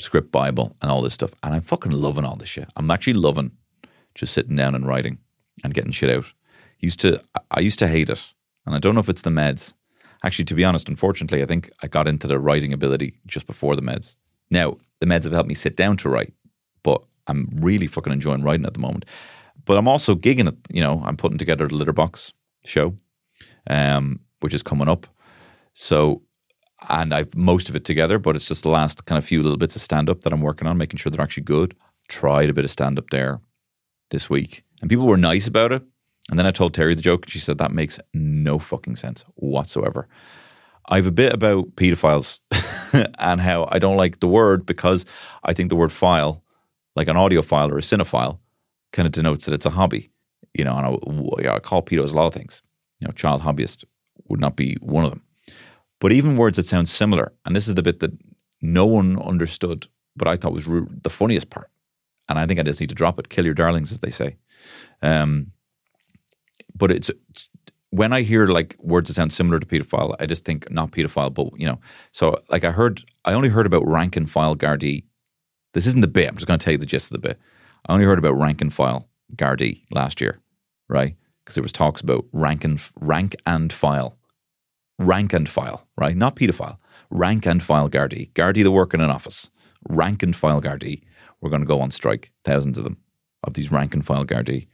script 0.00 0.32
Bible 0.32 0.76
and 0.82 0.90
all 0.90 1.02
this 1.02 1.14
stuff. 1.14 1.32
And 1.42 1.54
I'm 1.54 1.62
fucking 1.62 1.92
loving 1.92 2.24
all 2.24 2.36
this 2.36 2.48
shit. 2.48 2.68
I'm 2.76 2.90
actually 2.90 3.14
loving 3.14 3.52
just 4.14 4.32
sitting 4.32 4.56
down 4.56 4.74
and 4.74 4.86
writing 4.86 5.18
and 5.62 5.74
getting 5.74 5.92
shit 5.92 6.10
out. 6.10 6.26
Used 6.80 7.00
to 7.00 7.22
I 7.50 7.60
used 7.60 7.78
to 7.80 7.88
hate 7.88 8.10
it. 8.10 8.24
And 8.66 8.74
I 8.74 8.78
don't 8.78 8.94
know 8.94 9.00
if 9.00 9.08
it's 9.08 9.22
the 9.22 9.30
meds. 9.30 9.74
Actually, 10.22 10.44
to 10.46 10.54
be 10.54 10.64
honest, 10.64 10.88
unfortunately, 10.88 11.42
I 11.42 11.46
think 11.46 11.70
I 11.82 11.86
got 11.86 12.06
into 12.06 12.26
the 12.26 12.38
writing 12.38 12.72
ability 12.72 13.14
just 13.26 13.46
before 13.46 13.74
the 13.74 13.82
meds. 13.82 14.16
Now, 14.50 14.76
the 14.98 15.06
meds 15.06 15.24
have 15.24 15.32
helped 15.32 15.48
me 15.48 15.54
sit 15.54 15.76
down 15.76 15.96
to 15.98 16.10
write, 16.10 16.34
but 16.82 17.02
I'm 17.26 17.48
really 17.60 17.86
fucking 17.86 18.12
enjoying 18.12 18.42
writing 18.42 18.66
at 18.66 18.74
the 18.74 18.80
moment. 18.80 19.06
But 19.64 19.78
I'm 19.78 19.88
also 19.88 20.14
gigging 20.14 20.48
it, 20.48 20.56
you 20.70 20.80
know, 20.80 21.02
I'm 21.04 21.16
putting 21.16 21.38
together 21.38 21.68
the 21.68 21.74
Litterbox 21.74 22.32
show, 22.64 22.96
um, 23.68 24.20
which 24.40 24.52
is 24.52 24.62
coming 24.62 24.88
up. 24.88 25.06
So 25.74 26.22
and 26.88 27.12
I've 27.12 27.34
most 27.34 27.68
of 27.68 27.76
it 27.76 27.84
together, 27.84 28.18
but 28.18 28.36
it's 28.36 28.48
just 28.48 28.62
the 28.62 28.70
last 28.70 29.04
kind 29.04 29.18
of 29.18 29.24
few 29.24 29.42
little 29.42 29.58
bits 29.58 29.76
of 29.76 29.82
stand 29.82 30.08
up 30.08 30.22
that 30.22 30.32
I'm 30.32 30.40
working 30.40 30.66
on, 30.66 30.78
making 30.78 30.98
sure 30.98 31.10
they're 31.10 31.20
actually 31.20 31.44
good. 31.44 31.76
Tried 32.08 32.50
a 32.50 32.54
bit 32.54 32.64
of 32.64 32.70
stand 32.70 32.98
up 32.98 33.10
there 33.10 33.40
this 34.10 34.30
week, 34.30 34.64
and 34.80 34.88
people 34.88 35.06
were 35.06 35.16
nice 35.16 35.46
about 35.46 35.72
it. 35.72 35.82
And 36.30 36.38
then 36.38 36.46
I 36.46 36.50
told 36.50 36.74
Terry 36.74 36.94
the 36.94 37.02
joke, 37.02 37.24
and 37.24 37.32
she 37.32 37.38
said 37.38 37.58
that 37.58 37.72
makes 37.72 37.98
no 38.14 38.58
fucking 38.58 38.96
sense 38.96 39.24
whatsoever. 39.34 40.08
I 40.88 40.96
have 40.96 41.06
a 41.06 41.12
bit 41.12 41.32
about 41.32 41.76
pedophiles 41.76 42.40
and 43.18 43.40
how 43.40 43.68
I 43.70 43.78
don't 43.78 43.96
like 43.96 44.20
the 44.20 44.28
word 44.28 44.66
because 44.66 45.04
I 45.44 45.52
think 45.52 45.68
the 45.68 45.76
word 45.76 45.92
file, 45.92 46.42
like 46.96 47.08
an 47.08 47.16
audiophile 47.16 47.70
or 47.70 47.78
a 47.78 47.82
cinephile, 47.82 48.38
kind 48.92 49.06
of 49.06 49.12
denotes 49.12 49.46
that 49.46 49.54
it's 49.54 49.66
a 49.66 49.70
hobby. 49.70 50.10
You 50.54 50.64
know, 50.64 50.76
and 50.76 51.46
I, 51.46 51.54
I 51.54 51.58
call 51.60 51.82
pedos 51.82 52.12
a 52.12 52.16
lot 52.16 52.26
of 52.26 52.34
things. 52.34 52.60
You 52.98 53.06
know, 53.06 53.12
child 53.12 53.42
hobbyist 53.42 53.84
would 54.28 54.40
not 54.40 54.56
be 54.56 54.76
one 54.80 55.04
of 55.04 55.10
them. 55.10 55.22
But 56.00 56.12
even 56.12 56.36
words 56.36 56.56
that 56.56 56.66
sound 56.66 56.88
similar, 56.88 57.32
and 57.44 57.54
this 57.54 57.68
is 57.68 57.74
the 57.74 57.82
bit 57.82 58.00
that 58.00 58.12
no 58.62 58.86
one 58.86 59.20
understood, 59.20 59.86
but 60.16 60.26
I 60.26 60.36
thought 60.36 60.52
was 60.52 60.66
the 60.66 61.10
funniest 61.10 61.50
part. 61.50 61.70
And 62.28 62.38
I 62.38 62.46
think 62.46 62.58
I 62.58 62.62
just 62.62 62.80
need 62.80 62.88
to 62.88 62.94
drop 62.94 63.18
it. 63.18 63.28
Kill 63.28 63.44
your 63.44 63.54
darlings, 63.54 63.92
as 63.92 63.98
they 64.00 64.10
say. 64.10 64.36
Um, 65.02 65.52
but 66.74 66.90
it's, 66.90 67.10
it's, 67.30 67.50
when 67.90 68.12
I 68.12 68.22
hear 68.22 68.46
like 68.46 68.76
words 68.78 69.08
that 69.08 69.14
sound 69.14 69.32
similar 69.32 69.58
to 69.58 69.66
pedophile, 69.66 70.14
I 70.20 70.26
just 70.26 70.44
think 70.44 70.70
not 70.70 70.92
pedophile, 70.92 71.34
but 71.34 71.48
you 71.58 71.66
know. 71.66 71.80
So 72.12 72.40
like 72.48 72.64
I 72.64 72.70
heard, 72.70 73.02
I 73.24 73.32
only 73.32 73.48
heard 73.48 73.66
about 73.66 73.86
rank 73.86 74.16
and 74.16 74.30
file 74.30 74.56
Gardaí. 74.56 75.04
This 75.74 75.86
isn't 75.86 76.00
the 76.00 76.08
bit. 76.08 76.28
I'm 76.28 76.36
just 76.36 76.46
going 76.46 76.58
to 76.58 76.64
tell 76.64 76.72
you 76.72 76.78
the 76.78 76.86
gist 76.86 77.10
of 77.10 77.20
the 77.20 77.28
bit. 77.28 77.38
I 77.86 77.92
only 77.92 78.04
heard 78.04 78.18
about 78.18 78.38
rank 78.38 78.60
and 78.60 78.72
file 78.72 79.08
Gardaí 79.34 79.82
last 79.90 80.20
year, 80.20 80.40
right? 80.88 81.16
Because 81.40 81.56
there 81.56 81.62
was 81.62 81.72
talks 81.72 82.00
about 82.00 82.24
rank 82.32 82.64
and 82.64 82.80
rank 83.00 83.34
and 83.46 83.72
file 83.72 84.16
rank 85.00 85.32
and 85.32 85.48
file, 85.48 85.86
right? 85.96 86.16
Not 86.16 86.36
paedophile. 86.36 86.76
Rank 87.10 87.46
and 87.46 87.62
file 87.62 87.88
Gardaí. 87.88 88.30
Gardaí 88.34 88.62
that 88.62 88.70
work 88.70 88.94
in 88.94 89.00
an 89.00 89.10
office. 89.10 89.50
Rank 89.88 90.22
and 90.22 90.36
file 90.36 90.60
Gardaí. 90.60 91.02
We're 91.40 91.50
going 91.50 91.62
to 91.62 91.66
go 91.66 91.80
on 91.80 91.90
strike. 91.90 92.30
Thousands 92.44 92.78
of 92.78 92.84
them, 92.84 92.98
of 93.42 93.54
these 93.54 93.72
rank 93.72 93.94
and 93.94 94.06
file 94.06 94.24
Gardaí. 94.24 94.68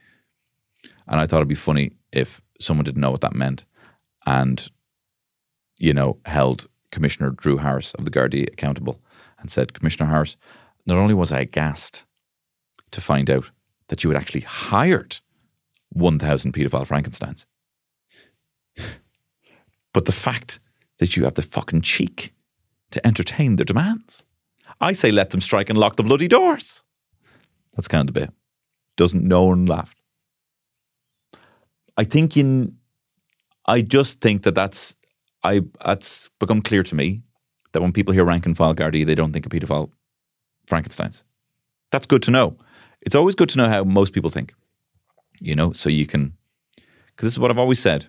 And 1.09 1.21
I 1.21 1.27
thought 1.27 1.37
it'd 1.37 1.49
be 1.49 1.55
funny 1.55 1.93
if 2.13 2.43
someone 2.61 2.85
didn't 2.85 3.01
know 3.01 3.13
what 3.13 3.21
that 3.21 3.35
meant 3.35 3.65
and, 4.27 4.69
you 5.79 5.95
know, 5.95 6.19
held 6.27 6.69
Commissioner 6.91 7.31
Drew 7.31 7.57
Harris 7.57 7.95
of 7.95 8.05
the 8.05 8.11
Gardaí 8.11 8.49
accountable 8.49 9.01
and 9.39 9.51
said, 9.51 9.75
Commissioner 9.75 10.11
Harris, 10.11 10.37
not 10.87 10.99
only 10.99 11.15
was 11.15 11.33
I 11.33 11.41
aghast 11.41 12.05
to 12.91 13.01
find 13.01 13.31
out 13.31 13.51
that 13.89 14.03
you 14.03 14.11
had 14.11 14.21
actually 14.21 14.41
hired 14.41 15.19
1,000 15.91 16.53
paedophile 16.53 16.87
Frankensteins, 16.87 17.47
but 19.97 20.05
the 20.05 20.13
fact 20.13 20.61
that 20.99 21.17
you 21.17 21.25
have 21.25 21.37
the 21.37 21.41
fucking 21.41 21.81
cheek 21.81 22.35
to 22.91 23.07
entertain 23.07 23.57
their 23.57 23.65
demands. 23.65 24.25
I 24.79 24.93
say 24.93 25.11
let 25.11 25.31
them 25.31 25.41
strike 25.41 25.71
and 25.71 25.79
lock 25.79 25.97
the 25.97 26.03
bloody 26.03 26.29
doors. 26.29 26.85
That's 27.73 27.89
kind 27.89 28.07
of 28.07 28.15
the 28.15 28.21
bit. 28.21 28.31
Doesn't 28.99 29.25
no 29.25 29.45
one 29.45 29.65
laugh? 29.65 29.95
I 31.97 32.05
think 32.05 32.37
in, 32.37 32.77
I 33.65 33.81
just 33.81 34.21
think 34.21 34.43
that 34.43 34.55
that's, 34.55 34.95
I 35.43 35.63
that's 35.83 36.29
become 36.41 36.61
clear 36.61 36.83
to 36.83 36.95
me 36.95 37.23
that 37.73 37.81
when 37.81 37.91
people 37.91 38.13
hear 38.13 38.27
rank 38.27 38.45
and 38.45 38.55
file 38.55 38.75
Gardaí, 38.75 39.07
they 39.07 39.15
don't 39.15 39.33
think 39.33 39.47
of 39.47 39.53
paedophile 39.53 39.91
Frankensteins. 40.67 41.23
That's 41.91 42.05
good 42.05 42.23
to 42.25 42.31
know. 42.31 42.59
It's 43.01 43.15
always 43.15 43.35
good 43.35 43.49
to 43.49 43.57
know 43.57 43.71
how 43.71 43.83
most 43.83 44.13
people 44.13 44.29
think, 44.29 44.53
you 45.41 45.57
know, 45.57 45.73
so 45.73 45.89
you 45.89 46.05
can, 46.05 46.35
because 46.75 47.29
this 47.29 47.33
is 47.33 47.39
what 47.39 47.51
I've 47.51 47.57
always 47.57 47.81
said. 47.81 48.09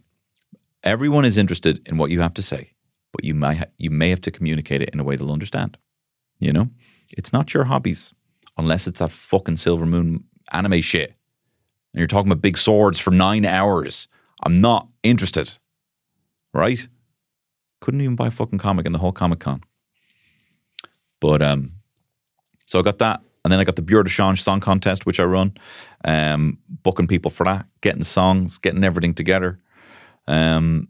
Everyone 0.84 1.26
is 1.26 1.38
interested 1.38 1.88
in 1.88 1.98
what 1.98 2.12
you 2.12 2.22
have 2.22 2.34
to 2.36 2.42
say, 2.42 2.74
but 3.12 3.24
you 3.24 3.34
may 3.34 3.56
ha- 3.56 3.72
you 3.78 3.90
may 3.90 4.10
have 4.10 4.22
to 4.22 4.32
communicate 4.32 4.82
it 4.82 4.90
in 4.90 5.00
a 5.00 5.04
way 5.04 5.16
they'll 5.16 5.32
understand. 5.32 5.78
You 6.40 6.54
know, 6.54 6.70
it's 7.18 7.34
not 7.34 7.54
your 7.54 7.66
hobbies 7.66 8.14
unless 8.58 8.88
it's 8.88 9.00
that 9.00 9.12
fucking 9.12 9.58
Silver 9.58 9.86
Moon 9.86 10.24
anime 10.52 10.82
shit, 10.82 11.10
and 11.94 12.00
you're 12.00 12.08
talking 12.08 12.32
about 12.32 12.42
big 12.42 12.58
swords 12.58 13.00
for 13.00 13.12
nine 13.12 13.46
hours. 13.46 14.08
I'm 14.44 14.62
not 14.62 14.88
interested. 15.04 15.58
Right? 16.54 16.88
Couldn't 17.82 18.02
even 18.02 18.16
buy 18.16 18.28
a 18.28 18.32
fucking 18.32 18.60
comic 18.60 18.86
in 18.86 18.92
the 18.92 19.00
whole 19.00 19.12
Comic 19.12 19.40
Con. 19.40 19.64
But 21.20 21.42
um, 21.42 21.74
so 22.66 22.80
I 22.80 22.82
got 22.82 23.00
that, 23.00 23.22
and 23.44 23.52
then 23.52 23.60
I 23.60 23.64
got 23.64 23.76
the 23.76 23.82
Beurre 23.82 24.04
de 24.04 24.10
Change 24.10 24.42
song 24.42 24.60
contest, 24.60 25.06
which 25.06 25.20
I 25.20 25.24
run, 25.24 25.58
um, 26.04 26.58
booking 26.84 27.08
people 27.08 27.32
for 27.32 27.44
that, 27.44 27.66
getting 27.82 28.04
songs, 28.04 28.58
getting 28.58 28.84
everything 28.84 29.14
together. 29.14 29.60
Um, 30.28 30.90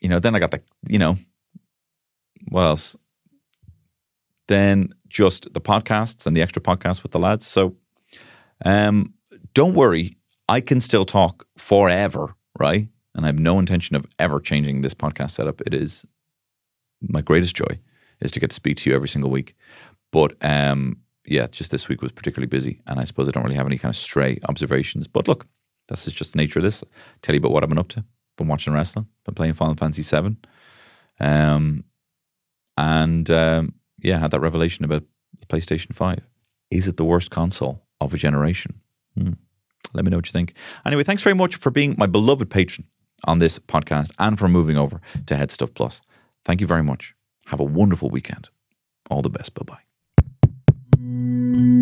you 0.00 0.08
know, 0.08 0.18
then 0.18 0.34
I 0.34 0.38
got 0.38 0.50
the, 0.50 0.62
you 0.88 0.98
know, 0.98 1.16
what 2.48 2.64
else? 2.64 2.96
Then 4.48 4.92
just 5.08 5.52
the 5.52 5.60
podcasts 5.60 6.26
and 6.26 6.36
the 6.36 6.42
extra 6.42 6.60
podcasts 6.60 7.02
with 7.02 7.12
the 7.12 7.18
lads. 7.18 7.46
So 7.46 7.76
um, 8.64 9.14
don't 9.54 9.74
worry, 9.74 10.16
I 10.48 10.60
can 10.60 10.80
still 10.80 11.04
talk 11.04 11.46
forever, 11.56 12.34
right? 12.58 12.88
And 13.14 13.24
I 13.24 13.28
have 13.28 13.38
no 13.38 13.58
intention 13.58 13.94
of 13.96 14.06
ever 14.18 14.40
changing 14.40 14.82
this 14.82 14.94
podcast 14.94 15.32
setup. 15.32 15.60
It 15.62 15.74
is 15.74 16.04
my 17.00 17.20
greatest 17.20 17.54
joy 17.54 17.78
is 18.20 18.30
to 18.30 18.40
get 18.40 18.50
to 18.50 18.56
speak 18.56 18.76
to 18.78 18.90
you 18.90 18.96
every 18.96 19.08
single 19.08 19.30
week. 19.30 19.54
But 20.12 20.36
um, 20.42 20.98
yeah, 21.24 21.46
just 21.46 21.70
this 21.70 21.88
week 21.88 22.02
was 22.02 22.12
particularly 22.12 22.46
busy, 22.46 22.80
and 22.86 23.00
I 23.00 23.04
suppose 23.04 23.28
I 23.28 23.32
don't 23.32 23.42
really 23.42 23.56
have 23.56 23.66
any 23.66 23.78
kind 23.78 23.92
of 23.92 23.96
stray 23.96 24.38
observations. 24.48 25.08
But 25.08 25.28
look, 25.28 25.46
this 25.88 26.06
is 26.06 26.12
just 26.12 26.32
the 26.32 26.38
nature 26.38 26.58
of 26.58 26.64
this. 26.64 26.84
tell 27.22 27.34
you 27.34 27.38
about 27.38 27.52
what 27.52 27.62
I've 27.62 27.68
been 27.68 27.78
up 27.78 27.88
to. 27.88 28.04
Been 28.36 28.48
watching 28.48 28.72
wrestling. 28.72 29.06
Been 29.24 29.34
playing 29.34 29.54
Final 29.54 29.74
Fantasy 29.74 30.02
Seven. 30.02 30.38
Um, 31.20 31.84
and 32.76 33.30
um, 33.30 33.74
yeah, 33.98 34.18
had 34.18 34.30
that 34.30 34.40
revelation 34.40 34.84
about 34.84 35.04
PlayStation 35.48 35.94
Five. 35.94 36.20
Is 36.70 36.88
it 36.88 36.96
the 36.96 37.04
worst 37.04 37.30
console 37.30 37.82
of 38.00 38.14
a 38.14 38.16
generation? 38.16 38.80
Hmm. 39.16 39.32
Let 39.92 40.04
me 40.04 40.10
know 40.10 40.16
what 40.16 40.26
you 40.26 40.32
think. 40.32 40.54
Anyway, 40.86 41.04
thanks 41.04 41.22
very 41.22 41.34
much 41.34 41.56
for 41.56 41.70
being 41.70 41.94
my 41.98 42.06
beloved 42.06 42.48
patron 42.50 42.86
on 43.24 43.38
this 43.38 43.58
podcast 43.58 44.12
and 44.18 44.38
for 44.38 44.48
moving 44.48 44.76
over 44.76 45.00
to 45.26 45.34
HeadStuff 45.34 45.74
Plus. 45.74 46.00
Thank 46.44 46.60
you 46.60 46.66
very 46.66 46.82
much. 46.82 47.14
Have 47.46 47.60
a 47.60 47.64
wonderful 47.64 48.08
weekend. 48.08 48.48
All 49.10 49.22
the 49.22 49.30
best. 49.30 49.52
Bye 49.54 49.76
bye. 50.98 51.81